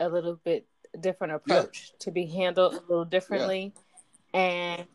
a 0.00 0.08
little 0.08 0.36
bit 0.44 0.66
different 1.00 1.34
approach 1.34 1.90
yeah. 1.92 1.96
to 2.00 2.10
be 2.10 2.26
handled 2.26 2.74
a 2.74 2.80
little 2.88 3.04
differently, 3.04 3.74
yeah. 4.32 4.40
and 4.40 4.86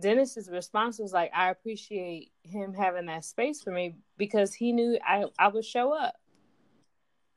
Dennis's 0.00 0.48
response 0.50 0.98
was 0.98 1.12
like, 1.12 1.30
"I 1.34 1.50
appreciate 1.50 2.32
him 2.42 2.74
having 2.74 3.06
that 3.06 3.24
space 3.24 3.62
for 3.62 3.70
me 3.70 3.96
because 4.16 4.54
he 4.54 4.72
knew 4.72 4.98
I 5.04 5.24
I 5.38 5.48
would 5.48 5.64
show 5.64 5.92
up. 5.92 6.14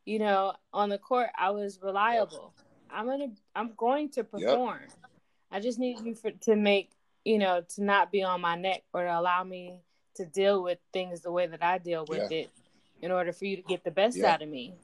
You 0.06 0.20
know, 0.20 0.54
on 0.74 0.90
the 0.90 0.98
court, 0.98 1.30
I 1.38 1.52
was 1.52 1.80
reliable. 1.82 2.54
I'm 2.92 3.06
gonna 3.08 3.30
I'm 3.56 3.74
going 3.78 4.10
to 4.12 4.24
perform. 4.24 4.80
Yep. 4.82 5.12
I 5.52 5.60
just 5.60 5.80
need 5.80 6.00
you 6.00 6.16
for 6.16 6.32
to 6.32 6.56
make 6.56 6.90
you 7.26 7.38
know 7.38 7.64
to 7.76 7.84
not 7.84 8.12
be 8.12 8.24
on 8.24 8.42
my 8.42 8.56
neck 8.56 8.84
or 8.94 9.04
to 9.04 9.20
allow 9.20 9.44
me 9.44 9.78
to 10.16 10.26
deal 10.26 10.62
with 10.62 10.78
things 10.92 11.22
the 11.22 11.32
way 11.32 11.48
that 11.48 11.64
I 11.64 11.78
deal 11.78 12.06
with 12.08 12.32
yeah. 12.32 12.40
it 12.40 12.52
in 13.02 13.12
order 13.12 13.34
for 13.34 13.46
you 13.46 13.58
to 13.58 13.64
get 13.64 13.84
the 13.84 13.92
best 13.92 14.18
yeah. 14.18 14.34
out 14.34 14.42
of 14.42 14.50
me. 14.50 14.76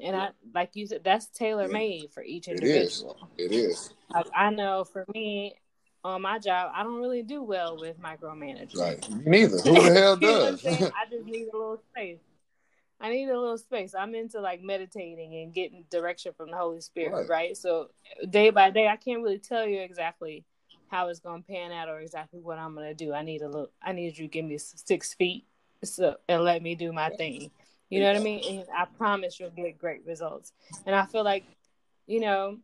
And 0.00 0.16
I, 0.16 0.30
like 0.52 0.70
you 0.74 0.86
said, 0.88 1.02
that's 1.04 1.26
tailor 1.26 1.68
made 1.68 2.10
for 2.12 2.22
each 2.22 2.48
individual. 2.48 3.28
It 3.38 3.44
is. 3.44 3.50
It 3.52 3.54
is. 3.54 3.94
Like 4.10 4.26
I 4.34 4.50
know 4.50 4.84
for 4.84 5.04
me, 5.14 5.54
on 6.02 6.20
my 6.20 6.38
job, 6.38 6.72
I 6.74 6.82
don't 6.82 7.00
really 7.00 7.22
do 7.22 7.42
well 7.42 7.78
with 7.78 7.98
micromanaging. 7.98 8.76
Right. 8.76 9.08
Neither. 9.24 9.58
Who 9.58 9.74
the 9.74 9.94
hell 9.94 10.16
does? 10.20 10.66
I 10.66 11.06
just 11.10 11.24
need 11.24 11.48
a 11.52 11.56
little 11.56 11.80
space. 11.90 12.18
I 13.00 13.10
need 13.10 13.28
a 13.28 13.38
little 13.38 13.58
space. 13.58 13.94
I'm 13.94 14.14
into 14.14 14.40
like 14.40 14.62
meditating 14.62 15.34
and 15.34 15.54
getting 15.54 15.84
direction 15.90 16.32
from 16.36 16.50
the 16.50 16.56
Holy 16.56 16.80
Spirit, 16.80 17.12
right? 17.12 17.28
right? 17.28 17.56
So 17.56 17.88
day 18.28 18.50
by 18.50 18.70
day, 18.70 18.88
I 18.88 18.96
can't 18.96 19.22
really 19.22 19.38
tell 19.38 19.66
you 19.66 19.80
exactly 19.80 20.44
how 20.88 21.08
it's 21.08 21.20
gonna 21.20 21.42
pan 21.42 21.72
out 21.72 21.88
or 21.88 22.00
exactly 22.00 22.40
what 22.40 22.58
I'm 22.58 22.74
gonna 22.74 22.94
do. 22.94 23.12
I 23.12 23.22
need 23.22 23.42
a 23.42 23.48
look. 23.48 23.72
I 23.82 23.92
need 23.92 24.16
you 24.18 24.26
to 24.26 24.30
give 24.30 24.44
me 24.44 24.58
six 24.58 25.14
feet 25.14 25.44
so 25.86 26.16
and 26.28 26.42
let 26.42 26.62
me 26.62 26.74
do 26.74 26.92
my 26.92 27.10
thing. 27.10 27.50
You 27.90 28.00
know 28.00 28.06
what 28.06 28.16
I 28.16 28.20
mean? 28.20 28.42
And 28.48 28.66
I 28.76 28.86
promise 28.96 29.38
you'll 29.38 29.50
get 29.50 29.78
great 29.78 30.04
results. 30.06 30.52
And 30.86 30.96
I 30.96 31.04
feel 31.04 31.22
like, 31.22 31.44
you 32.06 32.20
know, 32.20 32.58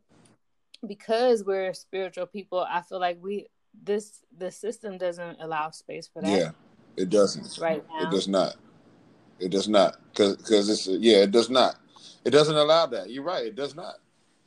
because 0.87 1.45
we're 1.45 1.73
spiritual 1.75 2.27
people, 2.27 2.67
I 2.69 2.83
feel 2.83 3.01
like 3.01 3.19
we 3.23 3.47
this 3.85 4.23
the 4.37 4.51
system 4.51 4.99
doesn't 4.99 5.41
allow 5.41 5.71
space 5.71 6.09
for 6.13 6.23
that. 6.23 6.29
Yeah, 6.29 6.51
it 6.97 7.11
doesn't. 7.11 7.59
Right 7.61 7.85
now, 7.89 8.09
it 8.09 8.11
does 8.11 8.29
not. 8.29 8.57
It 9.39 9.51
does 9.51 9.69
not 9.69 9.99
because 10.11 10.37
because 10.37 10.69
it's 10.69 10.87
yeah, 10.87 11.19
it 11.19 11.31
does 11.31 11.51
not. 11.51 11.77
It 12.25 12.31
doesn't 12.31 12.57
allow 12.57 12.87
that. 12.87 13.11
You're 13.11 13.25
right. 13.25 13.47
It 13.47 13.57
does 13.57 13.75
not. 13.75 13.95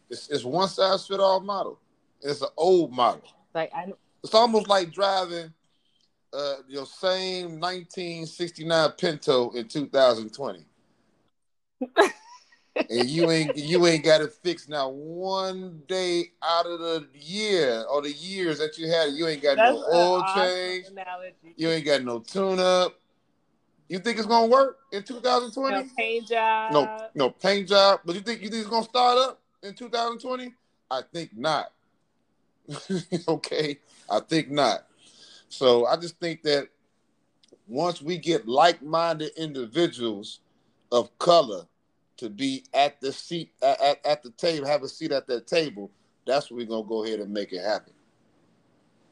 It's 0.09 0.29
it's 0.29 0.43
one 0.43 0.67
size 0.67 1.07
fit 1.07 1.19
all 1.19 1.39
model. 1.39 1.79
It's 2.21 2.41
an 2.41 2.49
old 2.57 2.91
model. 2.91 3.23
Like 3.53 3.73
I, 3.73 3.93
it's 4.23 4.33
almost 4.33 4.67
like 4.67 4.91
driving 4.91 5.53
uh, 6.33 6.55
your 6.67 6.85
same 6.85 7.59
1969 7.59 8.91
Pinto 8.91 9.51
in 9.51 9.67
2020. 9.67 10.65
and 11.95 12.11
and 12.89 13.09
you 13.09 13.29
ain't 13.29 13.55
you 13.55 13.85
ain't 13.85 14.03
got 14.03 14.21
it 14.21 14.33
fixed 14.33 14.69
now 14.69 14.89
one 14.89 15.81
day 15.87 16.31
out 16.41 16.65
of 16.65 16.79
the 16.79 17.07
year 17.13 17.85
or 17.89 18.01
the 18.01 18.11
years 18.11 18.57
that 18.59 18.77
you 18.77 18.89
had. 18.89 19.13
You 19.13 19.27
ain't 19.27 19.43
got 19.43 19.57
That's 19.57 19.75
no 19.75 19.85
oil 19.93 20.21
awesome 20.21 20.43
change. 20.43 20.85
analogy. 20.87 21.53
You 21.55 21.69
ain't 21.69 21.85
got 21.85 22.03
no 22.03 22.19
tune 22.19 22.59
up. 22.59 22.99
You 23.89 23.99
think 23.99 24.17
it's 24.17 24.27
gonna 24.27 24.47
work 24.47 24.79
in 24.91 25.03
2020? 25.03 25.75
no 25.75 25.81
2020? 25.83 25.89
paint 25.95 26.27
job. 26.27 26.73
No, 26.73 27.09
no 27.13 27.29
paint 27.29 27.69
job. 27.69 27.99
But 28.05 28.15
you 28.15 28.21
think 28.21 28.41
you 28.41 28.49
think 28.49 28.61
it's 28.61 28.69
gonna 28.69 28.85
start 28.85 29.17
up 29.19 29.41
in 29.61 29.75
2020? 29.75 30.53
I 30.89 31.01
think 31.13 31.31
not. 31.35 31.71
okay, 33.27 33.79
I 34.09 34.19
think 34.19 34.49
not. 34.49 34.85
So 35.49 35.85
I 35.85 35.97
just 35.97 36.19
think 36.19 36.43
that 36.43 36.67
once 37.67 38.01
we 38.01 38.17
get 38.17 38.47
like-minded 38.47 39.31
individuals 39.37 40.39
of 40.91 41.17
color 41.17 41.65
to 42.17 42.29
be 42.29 42.63
at 42.73 42.99
the 43.01 43.11
seat 43.11 43.51
at, 43.61 44.05
at, 44.05 44.23
the 44.23 44.29
table, 44.31 44.67
have 44.67 44.83
a 44.83 44.87
seat 44.87 45.11
at 45.11 45.27
that 45.27 45.47
table, 45.47 45.91
that's 46.25 46.49
when 46.49 46.57
we're 46.57 46.67
gonna 46.67 46.87
go 46.87 47.03
ahead 47.03 47.19
and 47.19 47.31
make 47.31 47.51
it 47.51 47.63
happen. 47.63 47.93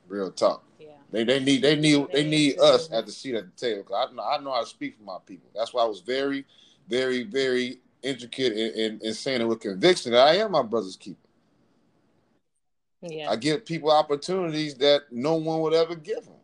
Real 0.07 0.31
talk. 0.31 0.63
Yeah. 0.79 0.87
They, 1.11 1.23
they 1.23 1.39
need 1.39 1.61
they 1.61 1.75
need 1.75 2.07
they 2.13 2.27
need 2.27 2.59
us 2.59 2.91
at 2.91 3.05
the 3.05 3.11
seat 3.11 3.35
at 3.35 3.45
the 3.45 3.67
table. 3.67 3.95
I 3.95 4.11
know 4.13 4.23
I 4.23 4.37
know 4.39 4.53
how 4.53 4.61
to 4.61 4.67
speak 4.67 4.97
for 4.97 5.03
my 5.03 5.17
people. 5.25 5.49
That's 5.55 5.73
why 5.73 5.83
I 5.83 5.87
was 5.87 6.01
very, 6.01 6.45
very, 6.87 7.23
very 7.23 7.79
intricate 8.01 8.53
in, 8.53 8.73
in, 8.73 8.99
in 9.01 9.13
saying 9.13 9.41
it 9.41 9.47
with 9.47 9.59
conviction 9.59 10.11
that 10.13 10.27
I 10.27 10.35
am 10.37 10.51
my 10.51 10.63
brother's 10.63 10.95
keeper. 10.95 11.27
Yeah. 13.01 13.31
I 13.31 13.35
give 13.35 13.65
people 13.65 13.91
opportunities 13.91 14.75
that 14.75 15.03
no 15.11 15.35
one 15.35 15.61
would 15.61 15.73
ever 15.73 15.95
give 15.95 16.25
them. 16.25 16.35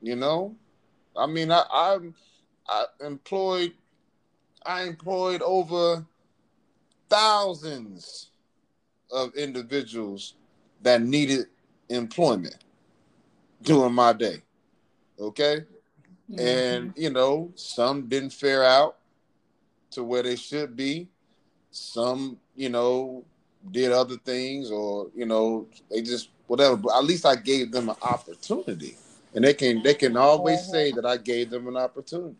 You 0.00 0.16
know, 0.16 0.56
I 1.16 1.26
mean, 1.26 1.50
I 1.52 1.64
I'm 1.70 2.14
I 2.68 2.84
employed 3.00 3.72
I 4.64 4.82
employed 4.82 5.42
over 5.42 6.04
thousands 7.08 8.30
of 9.10 9.34
individuals 9.34 10.34
that 10.82 11.02
needed 11.02 11.46
employment 11.88 12.56
during 13.62 13.94
my 13.94 14.12
day. 14.12 14.42
Okay, 15.20 15.64
Mm-hmm. 16.30 16.42
and 16.42 16.92
you 16.96 17.10
know, 17.10 17.52
some 17.54 18.08
didn't 18.08 18.32
fare 18.32 18.64
out 18.64 18.96
to 19.90 20.02
where 20.02 20.22
they 20.22 20.36
should 20.36 20.74
be. 20.76 21.08
Some, 21.70 22.38
you 22.56 22.68
know, 22.70 23.24
did 23.70 23.92
other 23.92 24.16
things, 24.16 24.70
or 24.70 25.08
you 25.14 25.26
know, 25.26 25.66
they 25.90 26.02
just 26.02 26.30
whatever. 26.46 26.76
But 26.76 26.96
at 26.96 27.04
least 27.04 27.24
I 27.26 27.36
gave 27.36 27.70
them 27.72 27.88
an 27.88 27.96
opportunity, 28.02 28.96
and 29.34 29.44
they 29.44 29.54
can 29.54 29.82
they 29.82 29.94
can 29.94 30.16
always 30.16 30.66
say 30.68 30.92
that 30.92 31.06
I 31.06 31.16
gave 31.16 31.50
them 31.50 31.68
an 31.68 31.76
opportunity 31.76 32.36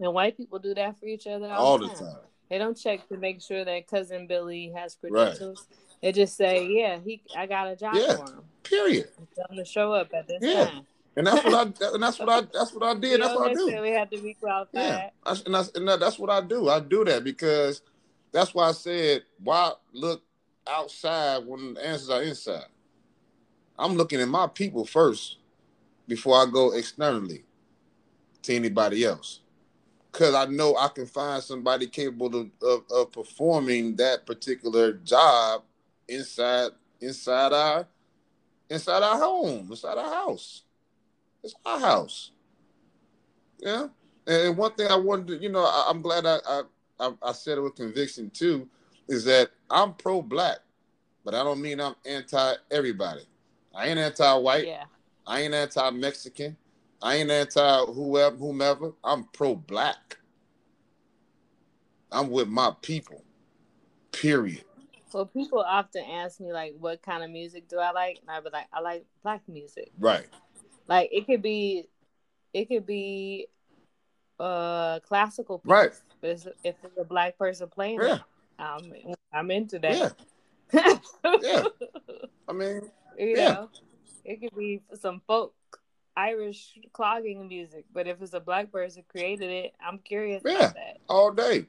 and 0.00 0.14
white 0.14 0.36
people 0.36 0.58
do 0.58 0.74
that 0.74 0.98
for 0.98 1.06
each 1.06 1.26
other 1.26 1.46
all, 1.52 1.66
all 1.72 1.78
the 1.78 1.88
time. 1.88 1.96
time. 1.98 2.16
They 2.48 2.58
don't 2.58 2.76
check 2.76 3.08
to 3.08 3.16
make 3.16 3.40
sure 3.40 3.64
that 3.64 3.86
cousin 3.86 4.26
Billy 4.26 4.72
has 4.74 4.96
credentials. 4.96 5.68
They 6.02 6.10
just 6.12 6.36
say, 6.36 6.66
"Yeah, 6.66 6.98
he, 7.04 7.22
I 7.36 7.46
got 7.46 7.68
a 7.68 7.76
job 7.76 7.94
Yeah. 7.94 8.16
for 8.16 8.24
him. 8.24 8.44
Period. 8.64 9.08
Tell 9.36 9.46
him 9.50 9.58
to 9.58 9.64
show 9.64 9.92
up 9.92 10.12
at 10.14 10.26
this 10.26 10.42
Yeah. 10.42 10.64
time." 10.64 10.86
And 11.16 11.26
that's 11.26 11.44
what 11.44 11.54
I 11.54 11.86
and 11.92 12.02
that's 12.02 12.18
what 12.18 12.28
I 12.28 12.40
that's 12.52 12.72
what 12.72 12.82
I 12.82 12.92
You 12.94 12.98
did. 13.00 13.20
That's 13.20 13.34
what 13.34 13.50
I 13.50 13.54
do. 13.54 13.60
necessarily 13.60 13.92
have 13.92 14.10
to 14.10 14.18
be 14.18 14.34
qualified. 14.34 14.80
Yeah, 14.82 15.10
I, 15.24 15.36
and, 15.44 15.54
that's, 15.54 15.70
and 15.74 15.88
that's 15.88 16.18
what 16.18 16.30
I 16.30 16.40
do. 16.40 16.68
I 16.68 16.80
do 16.80 17.04
that 17.04 17.22
because 17.24 17.82
that's 18.32 18.54
why 18.54 18.68
I 18.68 18.72
said, 18.72 19.22
why 19.42 19.72
look 19.92 20.22
outside 20.68 21.44
when 21.46 21.74
the 21.74 21.86
answers 21.86 22.10
are 22.10 22.22
inside? 22.22 22.66
I'm 23.78 23.94
looking 23.94 24.20
at 24.20 24.28
my 24.28 24.46
people 24.46 24.84
first 24.84 25.38
before 26.06 26.36
I 26.36 26.46
go 26.50 26.72
externally 26.72 27.44
to 28.42 28.54
anybody 28.54 29.04
else. 29.04 29.40
Because 30.12 30.34
I 30.34 30.46
know 30.46 30.76
I 30.76 30.88
can 30.88 31.06
find 31.06 31.42
somebody 31.42 31.86
capable 31.86 32.40
of, 32.40 32.50
of, 32.62 32.82
of 32.90 33.12
performing 33.12 33.96
that 33.96 34.26
particular 34.26 34.92
job 34.92 35.62
inside 36.08 36.72
inside 37.00 37.52
our 37.52 37.86
inside 38.68 39.02
our 39.02 39.18
home, 39.18 39.68
inside 39.70 39.98
our 39.98 40.12
house. 40.12 40.62
It's 41.42 41.54
our 41.64 41.78
house. 41.78 42.32
Yeah. 43.60 43.88
And 44.26 44.56
one 44.56 44.72
thing 44.72 44.88
I 44.88 44.96
wanted 44.96 45.28
to, 45.28 45.36
you 45.38 45.48
know, 45.48 45.64
I, 45.64 45.86
I'm 45.88 46.02
glad 46.02 46.26
I, 46.26 46.38
I 46.46 46.62
I 47.00 47.12
I 47.22 47.32
said 47.32 47.58
it 47.58 47.62
with 47.62 47.74
conviction 47.74 48.30
too, 48.30 48.68
is 49.08 49.24
that 49.24 49.50
I'm 49.70 49.94
pro-black, 49.94 50.58
but 51.24 51.34
I 51.34 51.42
don't 51.42 51.60
mean 51.60 51.80
I'm 51.80 51.94
anti 52.06 52.54
everybody. 52.70 53.22
I 53.74 53.88
ain't 53.88 53.98
anti-white. 53.98 54.66
Yeah. 54.66 54.84
I 55.26 55.40
ain't 55.42 55.54
anti-Mexican. 55.54 56.56
I 57.02 57.16
ain't 57.16 57.30
anti 57.30 57.84
whoever 57.86 58.36
whomever. 58.36 58.92
I'm 59.02 59.24
pro-black. 59.24 60.18
I'm 62.12 62.30
with 62.30 62.48
my 62.48 62.72
people. 62.82 63.22
Period. 64.12 64.64
Well, 65.12 65.26
people 65.26 65.60
often 65.60 66.04
ask 66.04 66.40
me 66.40 66.52
like, 66.52 66.74
"What 66.78 67.02
kind 67.02 67.24
of 67.24 67.30
music 67.30 67.68
do 67.68 67.78
I 67.78 67.90
like?" 67.92 68.20
And 68.20 68.30
I 68.30 68.40
be 68.40 68.50
like, 68.52 68.66
"I 68.72 68.80
like 68.80 69.04
black 69.22 69.42
music." 69.48 69.92
Right. 69.98 70.26
Like 70.88 71.08
it 71.12 71.26
could 71.26 71.42
be, 71.42 71.88
it 72.52 72.66
could 72.66 72.86
be, 72.86 73.48
uh, 74.40 75.00
classical 75.00 75.58
piece, 75.58 75.70
Right. 75.70 75.92
But 76.20 76.30
it's, 76.30 76.46
if 76.64 76.74
it's 76.82 76.98
a 76.98 77.04
black 77.04 77.38
person 77.38 77.68
playing 77.68 78.00
Yeah. 78.00 78.14
it, 78.16 78.20
I'm 78.58 78.92
I'm 79.32 79.50
into 79.50 79.78
Yeah. 79.82 80.10
that. 80.72 81.02
Yeah. 81.42 81.64
I 82.48 82.52
mean, 82.52 82.90
you 83.18 83.36
Yeah. 83.36 83.52
know, 83.52 83.68
it 84.24 84.40
could 84.40 84.56
be 84.56 84.82
some 84.94 85.20
folk 85.26 85.54
Irish 86.16 86.78
clogging 86.92 87.48
music, 87.48 87.84
but 87.92 88.06
if 88.06 88.20
it's 88.20 88.34
a 88.34 88.40
black 88.40 88.70
person 88.72 89.04
created 89.08 89.50
it, 89.50 89.72
I'm 89.84 89.98
curious 89.98 90.42
Yeah. 90.44 90.56
about 90.56 90.74
that. 90.74 90.96
all 91.08 91.30
day. 91.32 91.66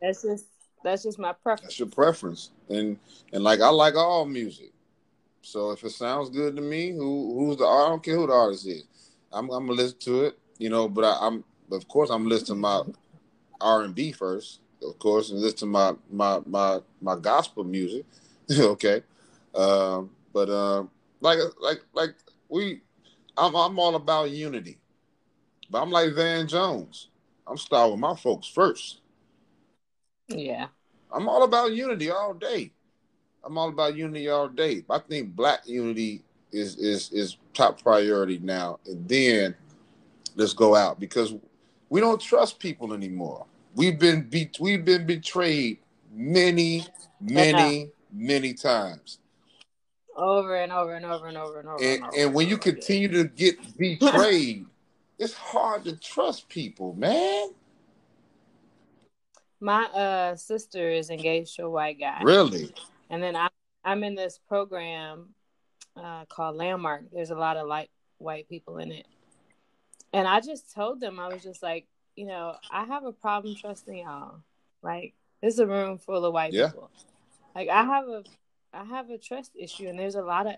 That's 0.00 0.22
just 0.22 0.46
that's 0.84 1.02
just 1.02 1.18
my 1.18 1.32
preference. 1.32 1.62
That's 1.62 1.78
your 1.78 1.88
preference, 1.88 2.50
and 2.68 2.98
and 3.32 3.42
like 3.42 3.60
I 3.60 3.68
like 3.70 3.94
all 3.94 4.24
music. 4.26 4.72
So 5.42 5.70
if 5.70 5.84
it 5.84 5.90
sounds 5.90 6.30
good 6.30 6.56
to 6.56 6.62
me, 6.62 6.90
who 6.92 7.38
who's 7.38 7.56
the 7.56 7.64
I 7.64 7.88
don't 7.88 8.02
care 8.02 8.16
who 8.16 8.26
the 8.26 8.32
artist 8.32 8.66
is, 8.66 8.84
I'm 9.32 9.50
I'm 9.50 9.66
gonna 9.66 9.80
listen 9.80 9.98
to 10.00 10.24
it. 10.24 10.38
You 10.58 10.70
know, 10.70 10.88
but 10.88 11.04
I, 11.04 11.26
I'm 11.26 11.44
of 11.70 11.88
course 11.88 12.10
I'm 12.10 12.28
listening 12.28 12.56
to 12.56 12.60
my 12.60 12.82
R 13.60 13.82
and 13.82 13.94
B 13.94 14.12
first, 14.12 14.60
of 14.82 14.98
course, 14.98 15.30
and 15.30 15.40
listen 15.40 15.58
to 15.58 15.66
my 15.66 15.94
my 16.10 16.40
my 16.46 16.80
my 17.00 17.16
gospel 17.16 17.64
music. 17.64 18.04
okay, 18.58 19.02
um, 19.54 20.10
but 20.32 20.50
um, 20.50 20.90
like 21.20 21.38
like 21.60 21.80
like 21.92 22.14
we, 22.48 22.80
I'm 23.36 23.54
I'm 23.54 23.78
all 23.78 23.94
about 23.94 24.30
unity, 24.30 24.78
but 25.70 25.82
I'm 25.82 25.90
like 25.90 26.14
Van 26.14 26.46
Jones. 26.46 27.08
I'm 27.46 27.56
starting 27.56 27.92
with 27.92 28.00
my 28.00 28.14
folks 28.14 28.48
first. 28.48 29.00
Yeah. 30.28 30.66
I'm 31.12 31.28
all 31.28 31.44
about 31.44 31.72
unity 31.72 32.10
all 32.10 32.34
day. 32.34 32.72
I'm 33.44 33.56
all 33.56 33.68
about 33.68 33.96
unity 33.96 34.28
all 34.28 34.48
day. 34.48 34.84
I 34.90 34.98
think 34.98 35.36
black 35.36 35.60
unity 35.66 36.22
is 36.52 36.76
is 36.76 37.12
is 37.12 37.36
top 37.54 37.80
priority 37.80 38.38
now. 38.42 38.80
And 38.86 39.08
then 39.08 39.54
let's 40.34 40.52
go 40.52 40.74
out 40.74 40.98
because 40.98 41.34
we 41.88 42.00
don't 42.00 42.20
trust 42.20 42.58
people 42.58 42.92
anymore. 42.92 43.46
We've 43.74 43.98
been 43.98 44.22
be- 44.22 44.50
we've 44.58 44.84
been 44.84 45.06
betrayed 45.06 45.78
many, 46.12 46.86
many, 47.20 47.90
many 48.12 48.54
times. 48.54 49.18
Over 50.16 50.56
and 50.56 50.72
over 50.72 50.94
and 50.94 51.04
over 51.04 51.26
and 51.26 51.36
over 51.36 51.60
and 51.60 51.68
over. 51.68 51.84
And 51.84 52.02
over 52.02 52.16
and 52.16 52.34
when 52.34 52.48
you 52.48 52.54
over 52.54 52.70
again. 52.70 52.74
continue 52.74 53.08
to 53.08 53.24
get 53.24 53.78
betrayed, 53.78 54.66
it's 55.18 55.34
hard 55.34 55.84
to 55.84 55.96
trust 55.96 56.48
people, 56.48 56.94
man. 56.94 57.50
My 59.60 59.84
uh 59.84 60.36
sister 60.36 60.90
is 60.90 61.10
engaged 61.10 61.56
to 61.56 61.64
a 61.64 61.70
white 61.70 62.00
guy. 62.00 62.20
Really? 62.22 62.72
And 63.10 63.22
then 63.22 63.36
I 63.36 63.48
I'm 63.84 64.04
in 64.04 64.14
this 64.14 64.40
program 64.48 65.34
uh 65.96 66.24
called 66.26 66.56
Landmark. 66.56 67.04
There's 67.12 67.30
a 67.30 67.36
lot 67.36 67.56
of 67.56 67.66
like 67.66 67.90
white 68.18 68.48
people 68.48 68.78
in 68.78 68.92
it. 68.92 69.06
And 70.16 70.26
I 70.26 70.40
just 70.40 70.72
told 70.74 70.98
them 70.98 71.20
I 71.20 71.28
was 71.28 71.42
just 71.42 71.62
like, 71.62 71.86
you 72.16 72.24
know, 72.24 72.54
I 72.70 72.84
have 72.84 73.04
a 73.04 73.12
problem 73.12 73.54
trusting 73.54 73.98
y'all. 73.98 74.36
Like 74.82 75.12
this 75.42 75.52
is 75.52 75.60
a 75.60 75.66
room 75.66 75.98
full 75.98 76.24
of 76.24 76.32
white 76.32 76.54
Yeah. 76.54 76.68
people. 76.68 76.90
Like 77.54 77.68
I 77.68 77.84
have 77.84 78.08
a 78.08 78.24
I 78.72 78.84
have 78.84 79.10
a 79.10 79.18
trust 79.18 79.52
issue 79.54 79.88
and 79.88 79.98
there's 79.98 80.14
a 80.14 80.22
lot 80.22 80.46
of 80.46 80.54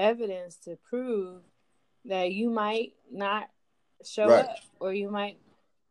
evidence 0.00 0.56
to 0.64 0.76
prove 0.90 1.42
that 2.06 2.32
you 2.32 2.50
might 2.50 2.94
not 3.08 3.50
show 4.04 4.26
Right. 4.26 4.46
up 4.46 4.56
or 4.80 4.92
you 4.92 5.08
might 5.08 5.38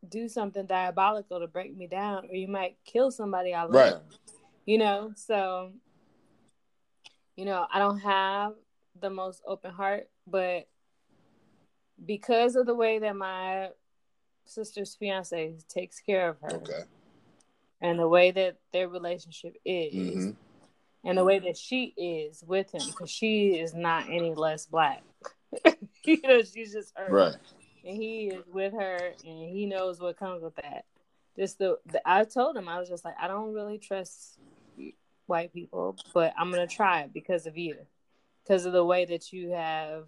do 0.10 0.28
something 0.28 0.66
diabolical 0.66 1.40
to 1.40 1.48
break 1.48 1.74
me 1.74 1.88
down 1.88 2.28
or 2.30 2.36
you 2.36 2.50
might 2.50 2.76
kill 2.84 3.10
somebody 3.10 3.54
I 3.54 3.62
love. 3.62 3.74
Right. 3.74 3.96
You 4.66 4.80
know, 4.80 5.14
so 5.16 5.72
you 7.38 7.46
know, 7.46 7.66
I 7.74 7.80
don't 7.80 8.00
have 8.00 8.56
the 9.00 9.10
most 9.10 9.42
open 9.48 9.72
heart, 9.72 10.10
but 10.28 10.68
because 12.06 12.56
of 12.56 12.66
the 12.66 12.76
way 12.76 13.00
that 13.00 13.16
my 13.16 13.70
sister's 14.46 14.96
fiance 14.96 15.56
takes 15.70 16.00
care 16.00 16.30
of 16.30 16.38
her 16.42 16.56
Okay. 16.56 16.84
and 17.82 18.00
the 18.00 18.08
way 18.08 18.32
that 18.32 18.58
their 18.74 18.88
relationship 18.90 19.56
is 19.66 19.94
hmm 19.94 20.32
and 21.04 21.18
the 21.18 21.24
way 21.24 21.40
that 21.40 21.58
she 21.58 21.96
is 21.98 22.44
with 22.46 22.72
him 22.72 22.86
because 22.86 23.10
she 23.10 23.56
is 23.56 23.74
not 23.74 24.06
any 24.10 24.36
less 24.36 24.68
black 24.68 25.02
you 26.06 26.22
know 26.24 26.42
she's 26.44 26.74
just 26.74 26.94
her 26.96 27.12
Right. 27.12 27.36
and 27.84 27.98
he 27.98 28.28
is 28.28 28.46
with 28.48 28.74
her, 28.74 29.14
and 29.26 29.50
he 29.50 29.66
knows 29.66 30.00
what 30.00 30.16
comes 30.18 30.44
with 30.44 30.56
that. 30.58 30.86
Just 31.36 31.58
the, 31.58 31.80
the 31.88 32.02
I 32.06 32.24
told 32.26 32.56
him 32.56 32.70
I 32.70 32.80
was 32.80 32.88
just 32.90 33.04
like 33.04 33.16
I 33.20 33.28
don't 33.28 33.54
really 33.54 33.80
trust 33.80 34.38
white 35.26 35.52
people, 35.52 35.98
but 36.14 36.34
I'm 36.38 36.52
gonna 36.52 36.68
try 36.68 37.02
it 37.02 37.14
because 37.14 37.48
of 37.48 37.58
you, 37.58 37.76
because 38.44 38.66
of 38.66 38.74
the 38.74 38.86
way 38.86 39.06
that 39.06 39.34
you 39.34 39.50
have, 39.52 40.06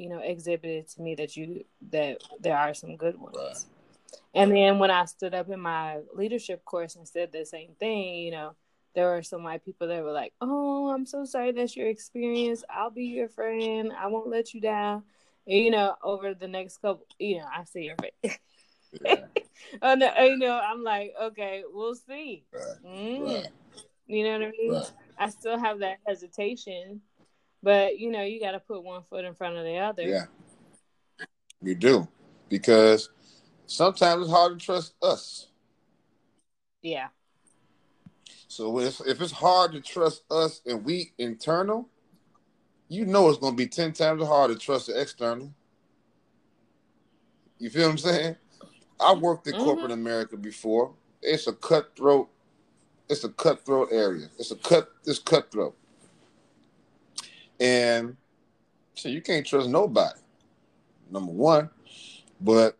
you 0.00 0.08
know, 0.08 0.20
exhibited 0.20 0.88
to 0.88 1.02
me 1.02 1.14
that 1.16 1.36
you 1.36 1.64
that 1.90 2.22
there 2.40 2.56
are 2.56 2.74
some 2.74 2.96
good 2.96 3.18
ones. 3.18 3.36
Right. 3.36 4.20
And 4.34 4.52
then 4.52 4.78
when 4.78 4.90
I 4.90 5.04
stood 5.04 5.34
up 5.34 5.50
in 5.50 5.60
my 5.60 5.98
leadership 6.14 6.64
course 6.64 6.96
and 6.96 7.06
said 7.06 7.32
the 7.32 7.44
same 7.44 7.72
thing, 7.78 8.14
you 8.14 8.30
know, 8.30 8.54
there 8.94 9.08
were 9.08 9.22
some 9.22 9.44
white 9.44 9.64
people 9.64 9.88
that 9.88 10.02
were 10.02 10.12
like, 10.12 10.32
"Oh, 10.40 10.88
I'm 10.88 11.06
so 11.06 11.24
sorry 11.24 11.52
that's 11.52 11.76
your 11.76 11.88
experience. 11.88 12.64
I'll 12.70 12.90
be 12.90 13.04
your 13.04 13.28
friend. 13.28 13.92
I 13.96 14.08
won't 14.08 14.28
let 14.28 14.54
you 14.54 14.60
down." 14.60 15.04
And, 15.46 15.58
you 15.58 15.70
know, 15.70 15.94
over 16.02 16.34
the 16.34 16.48
next 16.48 16.78
couple, 16.78 17.06
you 17.18 17.38
know, 17.38 17.46
I 17.52 17.64
see 17.64 17.82
your 17.82 17.96
face. 17.96 18.38
Yeah. 19.04 19.26
oh 19.82 19.94
no, 19.94 20.12
you 20.18 20.36
know, 20.36 20.58
I'm 20.58 20.82
like, 20.82 21.14
okay, 21.22 21.62
we'll 21.64 21.94
see. 21.94 22.44
Right. 22.52 22.84
Mm. 22.84 23.34
Right. 23.34 23.46
You 24.08 24.24
know 24.24 24.32
what 24.32 24.48
I 24.48 24.50
mean? 24.50 24.82
I 25.16 25.28
still 25.28 25.56
have 25.56 25.78
that 25.78 25.98
hesitation, 26.04 27.00
but 27.62 27.98
you 27.98 28.10
know, 28.10 28.22
you 28.22 28.40
got 28.40 28.52
to 28.52 28.60
put 28.60 28.82
one 28.82 29.02
foot 29.08 29.24
in 29.24 29.34
front 29.34 29.56
of 29.56 29.64
the 29.64 29.78
other. 29.78 30.02
Yeah, 30.02 30.24
you 31.62 31.74
do, 31.74 32.08
because 32.48 33.10
sometimes 33.66 34.22
it's 34.22 34.30
hard 34.30 34.58
to 34.58 34.64
trust 34.64 34.94
us. 35.02 35.48
Yeah. 36.82 37.08
So 38.48 38.80
if 38.80 39.00
if 39.06 39.20
it's 39.20 39.32
hard 39.32 39.72
to 39.72 39.80
trust 39.80 40.24
us 40.30 40.60
and 40.66 40.84
we 40.84 41.12
internal, 41.18 41.88
you 42.88 43.06
know 43.06 43.28
it's 43.28 43.38
going 43.38 43.52
to 43.52 43.56
be 43.56 43.68
ten 43.68 43.92
times 43.92 44.26
harder 44.26 44.54
to 44.54 44.60
trust 44.60 44.88
the 44.88 45.00
external. 45.00 45.52
You 47.58 47.70
feel 47.70 47.84
what 47.84 47.92
I'm 47.92 47.98
saying? 47.98 48.36
I 48.98 49.14
worked 49.14 49.46
in 49.46 49.54
mm-hmm. 49.54 49.64
corporate 49.64 49.92
America 49.92 50.36
before. 50.36 50.94
It's 51.22 51.46
a 51.46 51.52
cutthroat. 51.52 52.28
It's 53.08 53.24
a 53.24 53.28
cutthroat 53.28 53.88
area. 53.92 54.28
It's 54.38 54.50
a 54.50 54.56
cut. 54.56 54.90
It's 55.04 55.18
cutthroat, 55.18 55.76
and 57.60 58.16
so 58.94 59.08
you 59.08 59.20
can't 59.20 59.46
trust 59.46 59.68
nobody. 59.68 60.18
Number 61.10 61.32
one, 61.32 61.70
but 62.40 62.76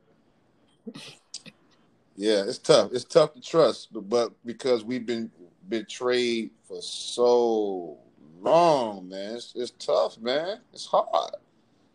yeah, 2.16 2.44
it's 2.46 2.58
tough. 2.58 2.92
It's 2.92 3.04
tough 3.04 3.34
to 3.34 3.40
trust, 3.40 3.92
but, 3.92 4.08
but 4.08 4.32
because 4.44 4.84
we've 4.84 5.06
been 5.06 5.30
betrayed 5.68 6.50
for 6.66 6.80
so 6.80 7.98
long, 8.40 9.08
man, 9.08 9.36
it's, 9.36 9.52
it's 9.54 9.72
tough, 9.84 10.18
man. 10.18 10.60
It's 10.72 10.86
hard, 10.86 11.34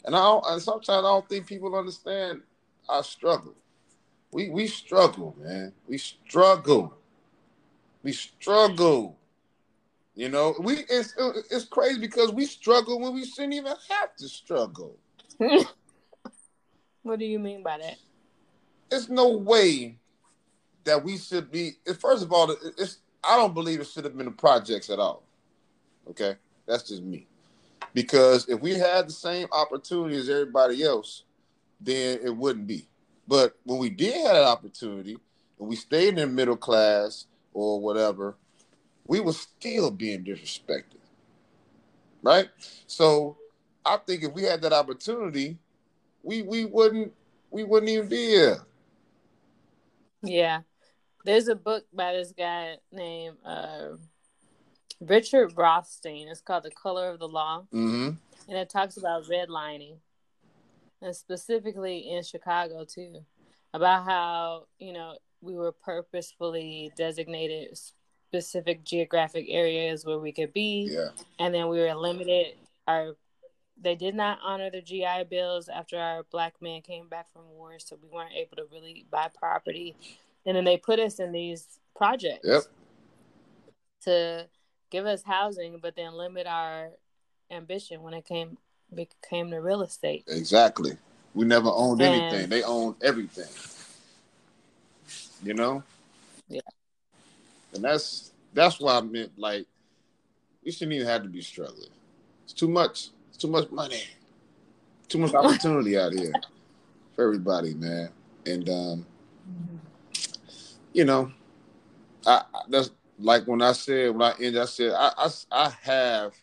and 0.03 0.15
I 0.15 0.19
don't, 0.19 0.45
and 0.47 0.61
sometimes 0.61 0.89
I 0.89 1.01
don't 1.01 1.27
think 1.27 1.47
people 1.47 1.75
understand 1.75 2.41
our 2.89 3.03
struggle. 3.03 3.55
We 4.31 4.49
we 4.49 4.67
struggle, 4.67 5.35
man. 5.39 5.71
We 5.87 5.97
struggle. 5.97 6.97
We 8.03 8.11
struggle. 8.11 9.17
You 10.15 10.29
know, 10.29 10.55
we 10.59 10.77
it's 10.89 11.13
it's 11.51 11.65
crazy 11.65 11.99
because 11.99 12.31
we 12.31 12.45
struggle 12.45 12.99
when 13.01 13.13
we 13.13 13.25
shouldn't 13.25 13.53
even 13.53 13.73
have 13.89 14.15
to 14.15 14.29
struggle. 14.29 14.97
what 17.03 17.19
do 17.19 17.25
you 17.25 17.37
mean 17.37 17.61
by 17.61 17.77
that? 17.79 17.97
There's 18.89 19.09
no 19.09 19.29
way 19.31 19.97
that 20.85 21.03
we 21.03 21.17
should 21.17 21.51
be. 21.51 21.73
First 21.99 22.23
of 22.23 22.31
all, 22.31 22.55
it's 22.77 22.99
I 23.25 23.35
don't 23.35 23.53
believe 23.53 23.81
it 23.81 23.87
should 23.87 24.05
have 24.05 24.15
been 24.15 24.27
the 24.27 24.31
projects 24.31 24.89
at 24.89 24.99
all. 24.99 25.23
Okay, 26.09 26.35
that's 26.65 26.87
just 26.87 27.03
me. 27.03 27.27
Because 27.93 28.47
if 28.47 28.61
we 28.61 28.73
had 28.73 29.07
the 29.07 29.13
same 29.13 29.47
opportunity 29.51 30.15
as 30.15 30.29
everybody 30.29 30.81
else, 30.83 31.23
then 31.81 32.19
it 32.23 32.35
wouldn't 32.35 32.67
be. 32.67 32.87
But 33.27 33.57
when 33.63 33.79
we 33.79 33.89
did 33.89 34.13
have 34.25 34.35
an 34.35 34.43
opportunity, 34.43 35.17
and 35.59 35.67
we 35.67 35.75
stayed 35.75 36.09
in 36.09 36.15
the 36.15 36.27
middle 36.27 36.57
class 36.57 37.25
or 37.53 37.81
whatever, 37.81 38.35
we 39.07 39.19
were 39.19 39.33
still 39.33 39.91
being 39.91 40.23
disrespected. 40.23 40.99
Right? 42.21 42.49
So 42.87 43.37
I 43.85 43.97
think 43.97 44.23
if 44.23 44.33
we 44.33 44.43
had 44.43 44.61
that 44.63 44.73
opportunity, 44.73 45.57
we 46.23 46.41
we 46.41 46.65
wouldn't 46.65 47.13
we 47.51 47.63
wouldn't 47.63 47.89
even 47.89 48.09
be 48.09 48.27
here. 48.27 48.57
Yeah. 50.23 50.61
There's 51.23 51.47
a 51.47 51.55
book 51.55 51.85
by 51.93 52.13
this 52.13 52.33
guy 52.37 52.77
named 52.91 53.37
uh, 53.45 53.97
Richard 54.99 55.53
Rothstein. 55.55 56.27
It's 56.27 56.41
called 56.41 56.63
The 56.63 56.71
Color 56.71 57.09
of 57.09 57.19
the 57.19 57.27
Law. 57.27 57.65
Mm-hmm. 57.73 58.09
And 58.49 58.57
it 58.57 58.69
talks 58.69 58.97
about 58.97 59.23
redlining. 59.23 59.97
And 61.01 61.15
specifically 61.15 62.11
in 62.11 62.23
Chicago 62.23 62.85
too. 62.85 63.25
About 63.73 64.05
how, 64.05 64.65
you 64.79 64.93
know, 64.93 65.17
we 65.41 65.55
were 65.55 65.71
purposefully 65.71 66.91
designated 66.95 67.77
specific 68.41 68.83
geographic 68.83 69.45
areas 69.49 70.05
where 70.05 70.19
we 70.19 70.31
could 70.31 70.53
be. 70.53 70.89
Yeah. 70.91 71.09
And 71.39 71.53
then 71.53 71.67
we 71.69 71.79
were 71.79 71.93
limited 71.93 72.55
our 72.87 73.15
they 73.81 73.95
did 73.95 74.15
not 74.15 74.39
honor 74.41 74.69
the 74.69 74.81
GI 74.81 75.25
bills 75.29 75.67
after 75.67 75.99
our 75.99 76.23
black 76.31 76.53
men 76.61 76.81
came 76.81 77.09
back 77.09 77.27
from 77.33 77.41
war, 77.49 77.73
so 77.77 77.97
we 78.01 78.07
weren't 78.07 78.31
able 78.33 78.55
to 78.55 78.63
really 78.71 79.05
buy 79.11 79.29
property 79.37 79.97
and 80.45 80.55
then 80.55 80.63
they 80.63 80.77
put 80.77 80.99
us 80.99 81.19
in 81.19 81.31
these 81.31 81.79
projects 81.95 82.47
yep. 82.47 82.61
to 84.03 84.47
give 84.91 85.05
us 85.05 85.23
housing, 85.23 85.79
but 85.81 85.95
then 85.95 86.13
limit 86.13 86.45
our 86.45 86.91
ambition 87.49 88.01
when 88.03 88.13
it 88.13 88.25
came 88.25 88.57
became 88.93 89.49
to 89.49 89.57
real 89.57 89.81
estate. 89.81 90.23
Exactly. 90.27 90.97
We 91.33 91.45
never 91.45 91.69
owned 91.69 92.01
and, 92.01 92.21
anything. 92.21 92.49
They 92.49 92.63
owned 92.63 92.95
everything. 93.01 93.49
You 95.43 95.53
know? 95.53 95.83
Yeah. 96.47 96.61
And 97.75 97.83
that's 97.83 98.31
that's 98.53 98.79
why 98.79 98.97
I 98.97 99.01
meant 99.01 99.37
like 99.37 99.65
we 100.63 100.71
shouldn't 100.71 100.93
even 100.93 101.07
have 101.07 101.23
to 101.23 101.29
be 101.29 101.41
struggling. 101.41 101.89
It's 102.43 102.53
too 102.53 102.69
much. 102.69 103.09
It's 103.29 103.37
too 103.37 103.49
much 103.49 103.69
money. 103.69 104.03
Too 105.07 105.19
much 105.19 105.33
opportunity 105.33 105.97
out 105.97 106.13
here 106.13 106.31
for 107.15 107.25
everybody, 107.25 107.73
man. 107.73 108.09
And 108.45 108.69
um 108.69 109.05
you 110.93 111.03
know, 111.03 111.31
I, 112.25 112.43
that's 112.69 112.91
like 113.19 113.45
when 113.45 113.61
I 113.61 113.73
said 113.73 114.15
when 114.15 114.21
I 114.21 114.33
ended, 114.39 114.57
I 114.57 114.65
said 114.65 114.93
I, 114.93 115.11
I, 115.17 115.29
I 115.51 115.69
have 115.81 116.33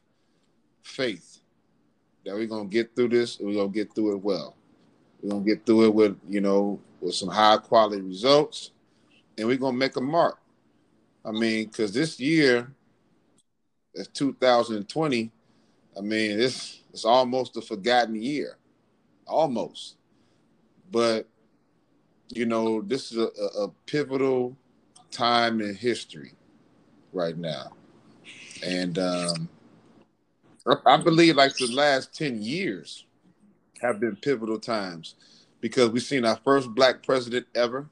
faith 0.82 1.40
that 2.24 2.34
we're 2.34 2.46
gonna 2.46 2.68
get 2.68 2.94
through 2.94 3.08
this 3.08 3.38
and 3.38 3.48
we're 3.48 3.54
gonna 3.54 3.68
get 3.68 3.94
through 3.94 4.16
it 4.16 4.22
well. 4.22 4.54
We're 5.22 5.30
gonna 5.30 5.44
get 5.44 5.64
through 5.64 5.86
it 5.86 5.94
with 5.94 6.18
you 6.28 6.40
know 6.40 6.78
with 7.00 7.14
some 7.14 7.28
high 7.28 7.56
quality 7.56 8.02
results, 8.02 8.70
and 9.38 9.48
we're 9.48 9.56
gonna 9.56 9.76
make 9.76 9.96
a 9.96 10.00
mark. 10.00 10.38
I 11.24 11.30
mean, 11.30 11.66
because 11.66 11.92
this 11.92 12.18
year, 12.18 12.70
it's 13.94 14.08
2020. 14.08 15.30
I 15.96 16.00
mean, 16.00 16.40
it's 16.40 16.80
it's 16.92 17.04
almost 17.04 17.56
a 17.56 17.60
forgotten 17.60 18.20
year, 18.20 18.56
almost. 19.26 19.96
But 20.90 21.26
you 22.34 22.46
know, 22.46 22.80
this 22.80 23.12
is 23.12 23.18
a, 23.18 23.28
a, 23.60 23.68
pivotal 23.86 24.56
time 25.10 25.60
in 25.60 25.74
history 25.74 26.32
right 27.12 27.36
now. 27.36 27.72
And 28.64 28.98
um, 28.98 29.48
I 30.86 30.96
believe 30.96 31.36
like 31.36 31.54
the 31.56 31.70
last 31.72 32.14
10 32.14 32.40
years 32.40 33.04
have 33.82 34.00
been 34.00 34.16
pivotal 34.16 34.58
times 34.58 35.14
because 35.60 35.90
we've 35.90 36.02
seen 36.02 36.24
our 36.24 36.38
first 36.44 36.74
black 36.74 37.02
president 37.02 37.46
ever. 37.54 37.86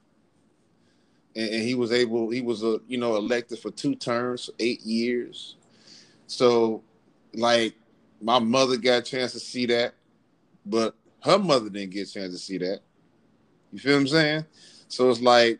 And, 1.35 1.49
and 1.49 1.63
he 1.63 1.75
was 1.75 1.91
able, 1.91 2.29
he 2.29 2.41
was, 2.41 2.63
a, 2.63 2.79
you 2.87 2.97
know, 2.97 3.15
elected 3.15 3.59
for 3.59 3.71
two 3.71 3.95
terms, 3.95 4.49
eight 4.59 4.81
years. 4.81 5.55
So, 6.27 6.83
like, 7.33 7.75
my 8.21 8.39
mother 8.39 8.77
got 8.77 8.99
a 8.99 9.01
chance 9.01 9.33
to 9.33 9.39
see 9.39 9.65
that, 9.67 9.93
but 10.65 10.95
her 11.23 11.39
mother 11.39 11.69
didn't 11.69 11.91
get 11.91 12.07
a 12.07 12.11
chance 12.11 12.33
to 12.33 12.39
see 12.39 12.57
that. 12.59 12.81
You 13.71 13.79
feel 13.79 13.93
what 13.93 14.01
I'm 14.01 14.07
saying? 14.07 14.45
So 14.87 15.09
it's 15.09 15.21
like 15.21 15.59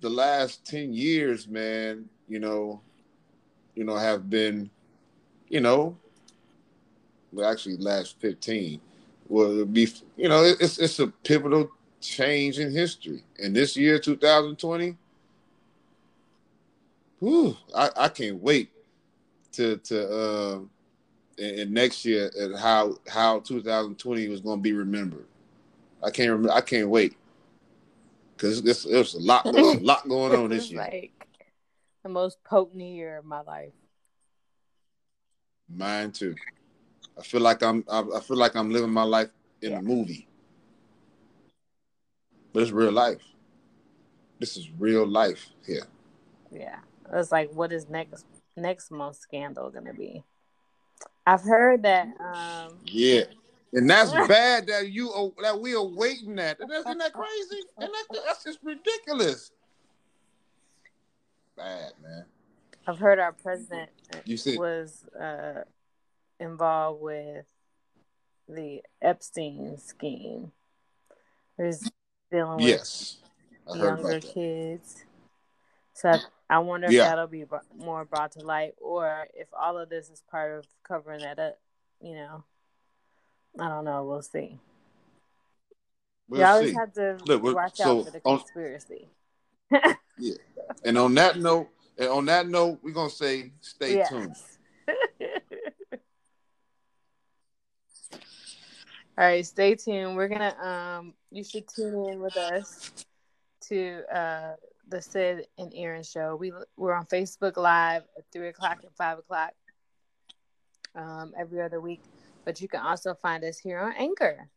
the 0.00 0.10
last 0.10 0.64
10 0.66 0.92
years, 0.92 1.48
man, 1.48 2.08
you 2.28 2.38
know, 2.38 2.80
you 3.74 3.84
know, 3.84 3.96
have 3.96 4.28
been, 4.28 4.70
you 5.48 5.60
know, 5.60 5.96
well, 7.32 7.50
actually 7.50 7.76
last 7.76 8.18
15 8.20 8.80
will 9.28 9.64
be, 9.64 9.88
you 10.16 10.28
know, 10.28 10.42
it's 10.42 10.78
it's 10.78 10.98
a 10.98 11.06
pivotal 11.08 11.70
change 12.00 12.58
in 12.58 12.72
history. 12.72 13.24
And 13.38 13.54
this 13.54 13.76
year, 13.76 13.98
2020, 13.98 14.96
whew, 17.18 17.56
I, 17.74 17.90
I 17.96 18.08
can't 18.08 18.42
wait 18.42 18.70
to 19.52 19.76
to 19.76 20.08
uh, 20.08 20.60
and 21.38 21.72
next 21.72 22.04
year 22.04 22.30
at 22.38 22.58
how 22.58 22.96
how 23.08 23.40
2020 23.40 24.28
was 24.28 24.40
going 24.40 24.58
to 24.58 24.62
be 24.62 24.72
remembered. 24.72 25.26
I 26.02 26.10
can't 26.10 26.30
remember. 26.30 26.52
I 26.52 26.60
can't 26.60 26.88
wait 26.88 27.16
because 28.36 28.62
there's, 28.62 29.14
a 29.14 29.18
lot, 29.18 29.44
a 29.44 29.50
lot 29.50 30.08
going 30.08 30.34
on 30.34 30.48
this 30.48 30.70
year. 30.70 30.80
Like 30.80 31.12
the 32.02 32.08
most 32.08 32.42
potent 32.42 32.82
year 32.82 33.18
of 33.18 33.24
my 33.24 33.40
life. 33.40 33.72
Mine 35.68 36.10
too. 36.10 36.34
I 37.18 37.22
feel 37.22 37.42
like 37.42 37.62
I'm. 37.62 37.84
I, 37.90 38.20
feel 38.20 38.38
like 38.38 38.56
I'm 38.56 38.70
living 38.70 38.90
my 38.90 39.02
life 39.02 39.28
in 39.60 39.72
yeah. 39.72 39.78
a 39.78 39.82
movie. 39.82 40.26
But 42.52 42.62
it's 42.62 42.72
real 42.72 42.92
life. 42.92 43.22
This 44.38 44.56
is 44.56 44.68
real 44.78 45.06
life 45.06 45.50
here. 45.66 45.86
Yeah. 46.50 46.78
It's 47.12 47.32
like 47.32 47.50
what 47.52 47.72
is 47.72 47.88
next 47.88 48.24
next 48.56 48.90
month's 48.90 49.20
scandal 49.20 49.70
gonna 49.70 49.94
be? 49.94 50.24
I've 51.26 51.42
heard 51.42 51.82
that 51.82 52.08
um 52.20 52.78
Yeah. 52.84 53.24
And 53.72 53.88
that's 53.88 54.10
bad 54.28 54.66
that 54.66 54.90
you 54.90 55.32
that 55.42 55.60
we 55.60 55.74
are 55.74 55.84
waiting 55.84 56.38
at. 56.38 56.58
Isn't 56.60 56.98
that 56.98 57.12
crazy? 57.12 57.62
And 57.78 57.88
that, 57.88 58.22
that's 58.26 58.44
just 58.44 58.58
ridiculous. 58.62 59.52
Bad 61.56 61.92
man. 62.02 62.24
I've 62.86 62.98
heard 62.98 63.18
our 63.18 63.32
president 63.32 63.90
you 64.24 64.36
see, 64.36 64.56
was 64.56 65.04
uh, 65.20 65.62
involved 66.40 67.02
with 67.02 67.44
the 68.48 68.82
Epstein 69.00 69.78
scheme. 69.78 70.52
There's 71.56 71.88
dealing 72.30 72.56
with 72.56 72.66
yes, 72.66 73.18
younger 73.74 74.20
kids. 74.20 75.04
So 75.94 76.10
I, 76.10 76.20
I 76.48 76.58
wonder 76.58 76.86
if 76.86 76.92
that'll 76.94 77.26
be 77.26 77.44
more 77.76 78.04
brought 78.04 78.32
to 78.32 78.40
light, 78.40 78.74
or 78.80 79.26
if 79.34 79.48
all 79.58 79.78
of 79.78 79.88
this 79.88 80.08
is 80.08 80.22
part 80.30 80.58
of 80.58 80.66
covering 80.82 81.20
that 81.20 81.38
up. 81.38 81.58
You 82.00 82.14
know, 82.14 82.44
I 83.58 83.68
don't 83.68 83.84
know. 83.84 84.04
We'll 84.04 84.22
see. 84.22 84.58
we'll 86.28 86.40
you 86.40 86.46
always 86.46 86.70
see. 86.70 86.76
have 86.76 86.92
to 86.94 87.18
Look, 87.26 87.42
watch 87.42 87.76
so 87.76 87.98
out 88.00 88.04
for 88.06 88.10
the 88.12 88.20
on- 88.24 88.38
conspiracy. 88.38 89.08
And 90.84 90.96
on 90.98 91.14
that 91.14 91.38
note, 91.38 91.68
and 91.98 92.08
on 92.08 92.24
that 92.26 92.48
note, 92.48 92.78
we're 92.82 92.92
gonna 92.92 93.10
say 93.10 93.52
stay 93.60 93.96
Yes. 93.96 94.08
tuned. 94.08 94.36
All 99.20 99.26
right, 99.26 99.44
stay 99.44 99.74
tuned. 99.74 100.16
We're 100.16 100.28
gonna 100.28 100.56
um 100.62 101.12
you 101.30 101.44
should 101.44 101.68
tune 101.68 102.06
in 102.08 102.22
with 102.22 102.38
us 102.38 102.90
to 103.68 104.02
uh 104.10 104.54
the 104.88 105.02
Sid 105.02 105.46
and 105.58 105.70
Aaron 105.76 106.02
show. 106.02 106.36
We 106.36 106.54
we're 106.78 106.94
on 106.94 107.04
Facebook 107.04 107.58
Live 107.58 108.04
at 108.16 108.24
three 108.32 108.48
o'clock 108.48 108.78
and 108.82 108.90
five 108.96 109.18
o'clock 109.18 109.52
um 110.94 111.34
every 111.38 111.60
other 111.60 111.82
week. 111.82 112.00
But 112.46 112.62
you 112.62 112.68
can 112.68 112.80
also 112.80 113.12
find 113.12 113.44
us 113.44 113.58
here 113.58 113.78
on 113.78 113.92
Anchor. 113.92 114.48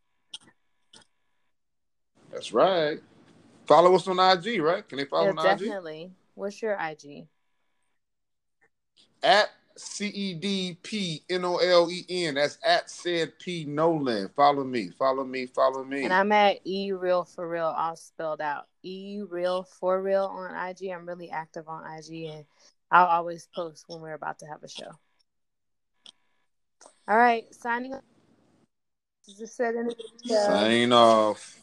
That's 2.32 2.54
right. 2.54 3.02
Follow 3.68 3.94
us 3.96 4.08
on 4.08 4.18
IG, 4.18 4.62
right? 4.62 4.88
Can 4.88 4.98
they 4.98 5.04
follow 5.04 5.26
Yeah, 5.26 5.32
on 5.32 5.40
IG? 5.40 5.60
definitely. 5.60 6.12
What's 6.36 6.62
your 6.62 6.78
IG? 6.80 7.28
At 9.22 9.50
C 9.76 10.08
E 10.08 10.34
D 10.34 10.78
P 10.84 11.24
N 11.30 11.46
O 11.46 11.58
L 11.58 11.90
E 11.90 12.06
N. 12.10 12.36
That's 12.36 12.58
at 12.64 12.88
Ced 12.88 13.34
P 13.40 13.66
Nolen. 13.66 14.30
Follow 14.36 14.64
me. 14.64 14.90
Follow 14.90 15.24
me. 15.24 15.46
Follow 15.46 15.84
me. 15.84 16.04
And 16.04 16.14
I'm 16.14 16.32
at 16.32 16.60
E 16.66 16.92
Real 16.92 17.24
for 17.24 17.48
Real, 17.48 17.66
all 17.66 17.96
spelled 17.96 18.42
out. 18.42 18.68
E 18.84 19.22
Real 19.28 19.64
for 19.64 20.02
Real 20.02 20.26
on 20.26 20.56
IG. 20.70 20.90
I'm 20.90 21.08
really 21.08 21.30
active 21.30 21.68
on 21.68 21.84
IG, 21.86 22.26
and 22.26 22.46
I'll 22.92 23.08
always 23.08 23.48
post 23.56 23.86
when 23.88 24.02
we're 24.02 24.14
about 24.14 24.40
to 24.40 24.46
have 24.46 24.64
a 24.64 24.70
show. 24.70 24.92
All 27.08 27.18
right, 27.18 27.46
signing 27.54 27.94
off. 27.94 28.02
Just 29.38 29.56
said 29.56 29.76
in 29.76 29.88
the. 29.88 29.96
Sign 30.28 30.92
off. 30.92 31.63